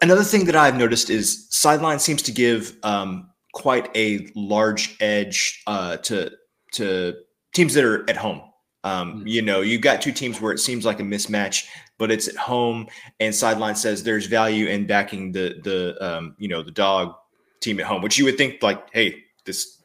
another 0.02 0.24
thing 0.24 0.46
that 0.46 0.56
I've 0.56 0.78
noticed 0.78 1.10
is 1.10 1.48
sideline 1.50 2.00
seems 2.00 2.22
to 2.24 2.32
give 2.32 2.78
um, 2.84 3.30
quite 3.54 3.90
a 3.96 4.30
large 4.36 4.96
edge 5.02 5.62
uh, 5.66 5.98
to 5.98 6.32
to 6.74 7.16
teams 7.54 7.74
that 7.74 7.84
are 7.84 8.08
at 8.08 8.16
home. 8.16 8.42
Um, 8.84 9.24
you 9.26 9.42
know, 9.42 9.62
you've 9.62 9.82
got 9.82 10.02
two 10.02 10.12
teams 10.12 10.40
where 10.40 10.54
it 10.54 10.60
seems 10.60 10.86
like 10.86 11.00
a 11.00 11.04
mismatch, 11.04 11.66
but 11.98 12.12
it's 12.12 12.28
at 12.28 12.36
home, 12.36 12.88
and 13.20 13.34
sideline 13.34 13.76
says 13.76 14.04
there's 14.04 14.28
value 14.28 14.68
in 14.68 14.86
backing 14.86 15.32
the 15.32 15.60
the 15.64 15.98
um, 16.00 16.36
you 16.38 16.48
know 16.48 16.62
the 16.62 16.72
dog 16.72 17.16
team 17.62 17.80
at 17.80 17.88
home, 17.88 18.04
which 18.04 18.20
you 18.20 18.26
would 18.26 18.38
think 18.38 18.62
like, 18.62 18.94
hey, 18.94 19.24
this 19.46 19.79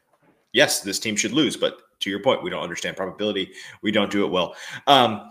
yes, 0.54 0.80
this 0.80 0.98
team 0.98 1.16
should 1.16 1.32
lose, 1.32 1.58
but 1.58 1.82
to 2.00 2.08
your 2.08 2.20
point, 2.20 2.42
we 2.42 2.48
don't 2.48 2.62
understand 2.62 2.96
probability. 2.96 3.52
We 3.82 3.90
don't 3.90 4.10
do 4.10 4.24
it 4.24 4.30
well. 4.30 4.54
Um, 4.86 5.30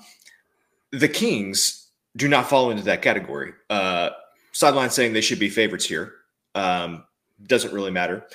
the 0.91 1.07
Kings 1.07 1.89
do 2.15 2.27
not 2.27 2.47
fall 2.47 2.69
into 2.69 2.83
that 2.83 3.01
category. 3.01 3.53
Uh, 3.71 4.11
sideline 4.51 4.91
saying 4.91 5.13
they 5.13 5.21
should 5.21 5.39
be 5.39 5.49
favorites 5.49 5.85
here 5.85 6.13
um, 6.53 7.05
doesn't 7.47 7.73
really 7.73 7.89
matter. 7.89 8.27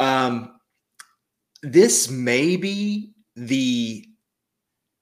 Um, 0.00 0.58
this 1.62 2.10
may 2.10 2.56
be 2.56 3.12
the 3.36 4.04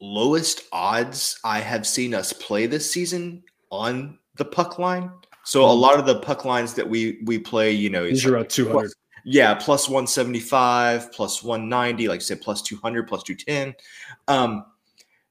lowest 0.01 0.65
odds 0.73 1.39
I 1.45 1.61
have 1.61 1.87
seen 1.87 2.13
us 2.13 2.33
play 2.35 2.67
this 2.67 2.91
season 2.91 3.43
on 3.71 4.19
the 4.37 4.45
puck 4.45 4.79
line. 4.79 5.11
So 5.45 5.65
a 5.65 5.73
lot 5.73 5.99
of 5.99 6.07
the 6.07 6.21
puck 6.21 6.45
lines 6.45 6.75
that 6.75 6.89
we 6.89 7.21
we 7.25 7.39
play, 7.39 7.73
you 7.73 7.89
know, 7.89 8.05
These 8.05 8.19
it's 8.19 8.27
are 8.27 8.33
like 8.33 8.41
about 8.41 8.51
200. 8.51 8.93
Yeah, 9.25 9.55
plus 9.55 9.89
175, 9.89 11.13
plus 11.13 11.43
190, 11.43 12.09
like 12.09 12.17
I 12.17 12.23
said, 12.23 12.41
plus 12.41 12.63
200, 12.63 13.07
plus 13.07 13.23
210. 13.23 13.75
Um, 14.29 14.65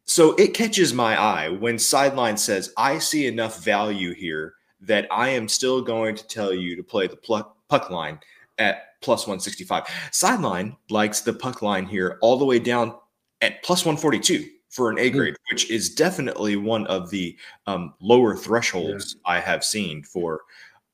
so 0.05 0.33
it 0.35 0.53
catches 0.53 0.93
my 0.93 1.19
eye 1.19 1.49
when 1.49 1.77
Sideline 1.77 2.37
says, 2.37 2.73
I 2.77 2.97
see 2.99 3.27
enough 3.27 3.63
value 3.63 4.13
here 4.13 4.55
that 4.81 5.07
I 5.11 5.29
am 5.29 5.47
still 5.47 5.81
going 5.81 6.15
to 6.15 6.27
tell 6.27 6.53
you 6.53 6.75
to 6.75 6.83
play 6.83 7.07
the 7.07 7.17
puck 7.17 7.89
line 7.89 8.19
at 8.57 8.99
plus 9.01 9.27
165. 9.27 9.83
Sideline 10.11 10.75
likes 10.89 11.21
the 11.21 11.33
puck 11.33 11.61
line 11.61 11.85
here 11.85 12.17
all 12.21 12.37
the 12.37 12.45
way 12.45 12.59
down 12.59 12.95
at 13.41 13.61
plus 13.63 13.85
142 13.85 14.49
for 14.69 14.89
an 14.89 14.99
A 14.99 15.09
grade, 15.09 15.35
which 15.51 15.69
is 15.69 15.93
definitely 15.93 16.55
one 16.55 16.85
of 16.87 17.09
the 17.09 17.37
um, 17.67 17.93
lower 17.99 18.35
thresholds 18.35 19.17
I 19.25 19.39
have 19.39 19.63
seen 19.63 20.03
for 20.03 20.41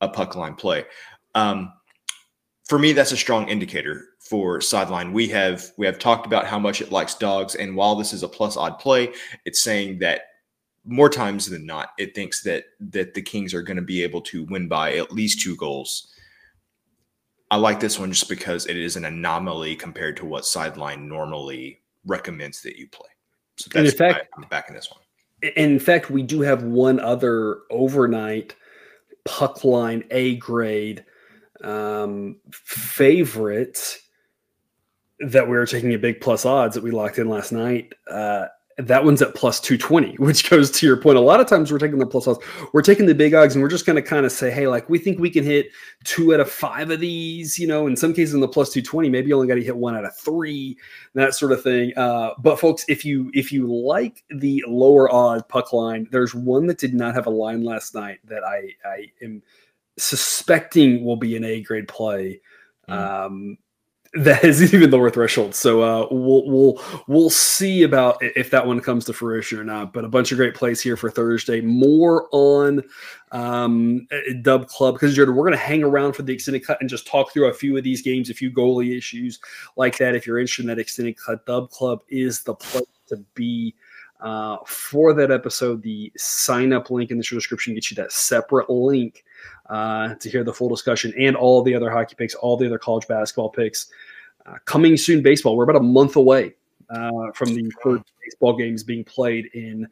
a 0.02 0.08
puck 0.08 0.36
line 0.36 0.56
play. 0.56 0.86
Um, 1.36 1.74
for 2.68 2.80
me, 2.80 2.94
that's 2.94 3.12
a 3.12 3.18
strong 3.18 3.48
indicator 3.48 4.10
for 4.20 4.60
sideline. 4.60 5.14
We 5.14 5.28
have 5.30 5.72
we 5.78 5.86
have 5.86 6.00
talked 6.00 6.26
about 6.26 6.46
how 6.48 6.58
much 6.60 6.82
it 6.82 6.92
likes 6.92 7.16
dogs, 7.16 7.56
and 7.56 7.76
while 7.76 7.96
this 7.96 8.14
is 8.14 8.24
a 8.24 8.28
plus 8.28 8.58
odd 8.58 8.80
play, 8.80 9.14
it's 9.46 9.62
saying 9.62 10.00
that 10.00 10.22
more 10.84 11.10
times 11.10 11.48
than 11.50 11.66
not, 11.66 11.90
it 11.98 12.16
thinks 12.16 12.42
that 12.44 12.66
that 12.92 13.14
the 13.14 13.22
Kings 13.22 13.54
are 13.54 13.62
going 13.62 13.78
to 13.78 13.84
be 13.84 14.04
able 14.04 14.22
to 14.22 14.46
win 14.46 14.68
by 14.68 14.96
at 14.96 15.12
least 15.12 15.42
two 15.42 15.56
goals. 15.56 16.12
I 17.52 17.58
like 17.58 17.80
this 17.80 18.00
one 18.00 18.12
just 18.12 18.28
because 18.28 18.66
it 18.66 18.76
is 18.76 18.96
an 18.96 19.06
anomaly 19.06 19.76
compared 19.76 20.18
to 20.18 20.26
what 20.26 20.46
sideline 20.46 21.08
normally 21.08 21.82
recommends 22.06 22.62
that 22.64 22.76
you 22.78 22.88
play. 22.90 23.08
So 23.58 23.70
in 23.76 23.84
that's 23.86 24.00
why 24.00 24.14
fact- 24.14 24.30
I'm 24.36 24.48
back 24.50 24.70
in 24.70 24.76
this 24.76 24.90
one. 24.92 25.02
in 25.56 25.78
fact, 25.78 26.10
we 26.10 26.24
do 26.24 26.42
have 26.42 26.64
one 26.64 27.00
other 27.00 27.60
overnight 27.70 28.56
puck 29.26 29.64
line 29.64 30.04
A 30.10 30.36
grade 30.38 31.06
um, 31.66 32.38
favorite 32.52 33.98
that 35.20 35.48
we 35.48 35.56
were 35.56 35.66
taking 35.66 35.94
a 35.94 35.98
big 35.98 36.22
plus 36.22 36.46
odds 36.46 36.76
that 36.76 36.84
we 36.84 36.92
locked 36.92 37.20
in 37.20 37.30
last 37.30 37.52
night. 37.52 37.94
Uh, 38.10 38.46
that 38.78 39.06
one's 39.06 39.22
at 39.22 39.34
plus 39.34 39.62
220, 39.62 40.16
which 40.18 40.50
goes 40.50 40.70
to 40.70 40.86
your 40.86 40.98
point. 40.98 41.18
A 41.18 41.22
lot 41.22 41.40
of 41.40 41.48
times 41.48 41.72
we're 41.72 41.80
taking 41.80 41.98
the 41.98 42.06
plus 42.06 42.28
odds, 42.28 42.40
we're 42.74 42.82
taking 42.82 43.06
the 43.06 43.16
big 43.16 43.34
odds, 43.34 43.56
and 43.56 43.64
we're 43.64 43.70
just 43.70 43.86
going 43.86 43.96
to 43.96 44.02
kind 44.02 44.26
of 44.26 44.32
say, 44.34 44.52
hey, 44.52 44.68
like 44.68 44.90
we 44.90 45.00
think 45.00 45.18
we 45.18 45.30
can 45.30 45.46
hit 45.46 45.68
two 46.04 46.34
out 46.34 46.42
of 46.42 46.52
five 46.52 46.92
of 46.92 47.00
these, 47.00 47.58
you 47.58 47.68
know, 47.68 47.88
in 47.88 47.96
some 47.96 48.14
cases 48.14 48.34
in 48.34 48.42
the 48.42 48.48
plus 48.48 48.72
220, 48.72 49.10
maybe 49.10 49.30
you 49.30 49.36
only 49.36 49.48
got 49.48 49.56
to 49.56 49.64
hit 49.64 49.78
one 49.78 49.96
out 49.96 50.04
of 50.04 50.16
three, 50.18 50.78
that 51.14 51.34
sort 51.34 51.54
of 51.54 51.64
thing. 51.64 51.94
Uh, 51.96 52.32
but 52.40 52.60
folks, 52.60 52.84
if 52.90 53.06
you 53.06 53.32
if 53.34 53.52
you 53.52 53.66
like 53.66 54.24
the 54.30 54.64
lower 54.68 55.10
odd 55.10 55.48
puck 55.48 55.72
line, 55.72 56.08
there's 56.12 56.36
one 56.36 56.68
that 56.68 56.78
did 56.78 56.94
not 56.94 57.16
have 57.16 57.28
a 57.28 57.32
line 57.32 57.64
last 57.64 57.96
night 57.96 58.20
that 58.26 58.44
I 58.44 58.72
I 58.86 59.12
am 59.24 59.42
suspecting 59.98 61.04
will 61.04 61.18
be 61.18 61.36
an 61.36 61.44
A 61.44 61.62
grade 61.62 61.88
play. 61.88 62.42
Um, 62.88 63.58
that 64.16 64.44
is 64.44 64.74
even 64.74 64.92
lower 64.92 65.10
threshold. 65.10 65.54
So 65.54 65.82
uh, 65.82 66.08
we'll 66.10 66.46
we'll 66.46 66.82
we'll 67.08 67.30
see 67.30 67.84
about 67.84 68.18
if 68.22 68.50
that 68.52 68.66
one 68.66 68.80
comes 68.80 69.06
to 69.06 69.14
fruition 69.14 69.60
or 69.60 69.64
not. 69.64 69.94
But 69.94 70.06
a 70.06 70.10
bunch 70.10 70.32
of 70.32 70.38
great 70.38 70.56
plays 70.56 70.82
here 70.82 70.98
for 70.98 71.10
Thursday. 71.10 71.62
More 71.62 72.28
on 72.32 72.84
um, 73.32 74.08
Dub 74.42 74.68
Club 74.68 74.96
because 74.96 75.16
Jared, 75.16 75.30
we're 75.30 75.44
going 75.44 75.52
to 75.52 75.58
hang 75.58 75.84
around 75.84 76.14
for 76.14 76.24
the 76.24 76.34
extended 76.34 76.66
cut 76.66 76.80
and 76.80 76.90
just 76.90 77.08
talk 77.08 77.32
through 77.32 77.48
a 77.48 77.54
few 77.54 77.78
of 77.78 77.84
these 77.84 78.02
games, 78.02 78.30
a 78.30 78.34
few 78.34 78.52
goalie 78.52 78.98
issues 78.98 79.40
like 79.76 79.98
that. 79.98 80.16
If 80.16 80.26
you're 80.26 80.40
interested 80.40 80.64
in 80.64 80.70
that 80.70 80.80
extended 80.80 81.18
cut, 81.18 81.46
Dub 81.46 81.70
Club 81.70 82.02
is 82.10 82.44
the 82.44 82.56
place 82.56 82.86
to 83.08 83.18
be. 83.36 83.76
Uh, 84.22 84.58
for 84.66 85.14
that 85.14 85.30
episode, 85.30 85.84
the 85.84 86.12
sign 86.16 86.72
up 86.72 86.90
link 86.90 87.12
in 87.12 87.18
the 87.18 87.24
show 87.24 87.36
description 87.36 87.76
gets 87.76 87.92
you 87.92 87.96
that 87.96 88.14
separate 88.14 88.70
link 88.70 89.25
uh, 89.70 90.16
to 90.16 90.30
hear 90.30 90.44
the 90.44 90.54
full 90.54 90.70
discussion 90.70 91.14
and 91.18 91.36
all 91.36 91.62
the 91.62 91.74
other 91.74 91.90
hockey 91.90 92.16
picks, 92.16 92.36
all 92.36 92.58
the 92.58 92.66
other 92.66 92.80
college 92.80 93.08
basketball 93.08 93.50
picks. 93.50 93.88
Uh, 94.46 94.58
coming 94.66 94.96
soon, 94.96 95.24
baseball. 95.24 95.58
We're 95.58 95.64
about 95.64 95.78
a 95.78 95.84
month 95.84 96.18
away 96.18 96.54
uh, 96.92 97.32
from 97.34 97.56
the 97.56 97.72
first 97.82 98.04
baseball 98.24 98.56
games 98.56 98.84
being 98.84 99.04
played 99.04 99.48
in 99.54 99.88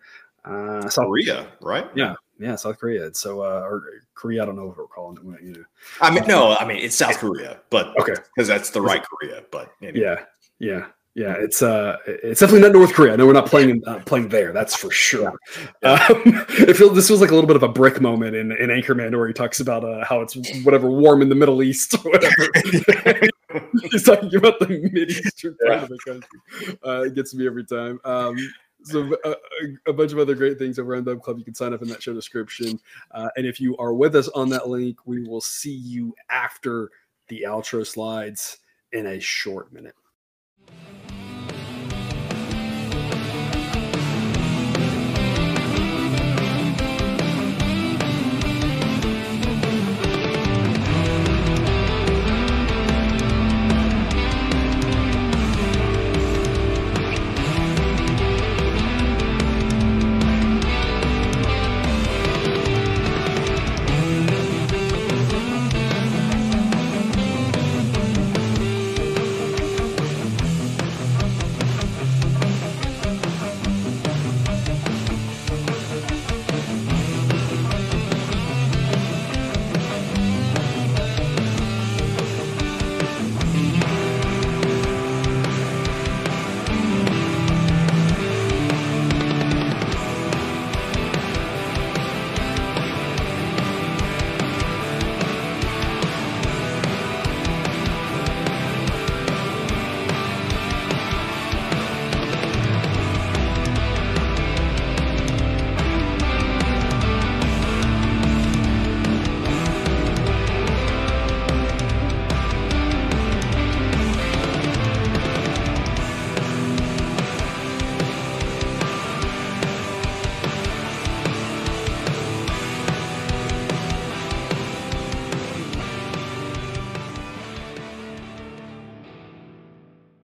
uh, 0.46 0.88
South 0.90 1.08
Korea, 1.08 1.48
right? 1.60 1.88
Yeah, 1.96 2.14
yeah, 2.40 2.56
South 2.56 2.78
Korea. 2.78 3.12
So, 3.16 3.42
uh, 3.42 3.62
or 3.66 3.84
Korea. 4.14 4.44
I 4.44 4.46
don't 4.46 4.56
know 4.56 4.68
what 4.68 4.78
we're 4.78 4.88
calling 4.88 5.18
it. 5.34 5.44
You 5.44 5.54
know. 5.54 5.64
I 6.02 6.14
mean, 6.14 6.28
no, 6.28 6.56
I 6.56 6.66
mean 6.68 6.78
it's 6.78 6.96
South 6.96 7.18
Korea, 7.18 7.62
but 7.72 7.98
Okay. 8.00 8.14
because 8.36 8.48
that's 8.48 8.70
the 8.70 8.82
right 8.82 9.04
Korea. 9.04 9.44
But 9.52 9.72
anyway. 9.82 10.06
Yeah, 10.06 10.26
yeah, 10.60 10.86
yeah. 11.16 11.36
It's 11.38 11.62
uh, 11.62 11.98
it's 12.06 12.40
definitely 12.40 12.62
not 12.62 12.74
North 12.74 12.94
Korea. 12.94 13.18
No, 13.18 13.26
we're 13.26 13.34
not 13.34 13.48
playing 13.48 13.82
uh, 13.86 14.00
playing 14.06 14.30
there. 14.30 14.52
That's 14.52 14.76
for 14.76 14.92
sure. 14.92 15.34
Um, 15.84 16.08
it 16.50 16.76
feels 16.76 16.96
this 16.96 17.08
feels 17.08 17.22
like 17.22 17.32
a 17.32 17.36
little 17.36 17.48
bit 17.48 17.56
of 17.56 17.64
a 17.64 17.68
brick 17.68 18.02
moment 18.02 18.36
in, 18.36 18.52
in 18.52 18.70
Anchorman, 18.70 19.16
where 19.16 19.28
he 19.28 19.34
talks 19.34 19.60
about 19.60 19.84
uh, 19.84 20.04
how 20.06 20.22
it's 20.22 20.36
whatever 20.64 20.90
warm 20.90 21.22
in 21.22 21.30
the 21.30 21.36
Middle 21.36 21.62
East 21.64 21.94
or 21.94 22.12
whatever. 22.12 22.48
He's 23.92 24.04
talking 24.04 24.34
about 24.36 24.60
the 24.60 24.90
mid 24.92 25.12
eastern 25.12 25.56
part 25.66 25.84
of 25.84 25.90
the 25.90 26.00
country. 26.06 26.80
Uh, 26.86 27.02
it 27.04 27.16
gets 27.16 27.34
me 27.34 27.46
every 27.46 27.66
time. 27.66 28.00
Um, 28.04 28.36
so 28.84 29.16
uh, 29.24 29.36
a, 29.86 29.92
a 29.92 29.94
bunch 29.94 30.12
of 30.12 30.20
other 30.20 30.36
great 30.36 30.58
things 30.58 30.80
over 30.80 30.96
on 30.96 31.04
Dub 31.04 31.22
Club. 31.22 31.38
You 31.38 31.46
can 31.46 31.56
sign 31.56 31.74
up 31.74 31.82
in 31.82 31.88
that 31.90 32.04
show 32.04 32.14
description. 32.14 32.80
Uh, 33.12 33.30
and 33.38 33.46
if 33.46 33.62
you 33.62 33.78
are 33.78 33.94
with 33.94 34.16
us 34.16 34.28
on 34.30 34.50
that 34.50 34.68
link, 34.68 34.98
we 35.06 35.22
will 35.22 35.42
see 35.42 35.74
you 35.74 36.14
after 36.30 36.90
the 37.30 37.46
outro 37.48 37.86
slides 37.86 38.60
in 38.92 39.08
a 39.08 39.20
short 39.20 39.72
minute. 39.72 39.96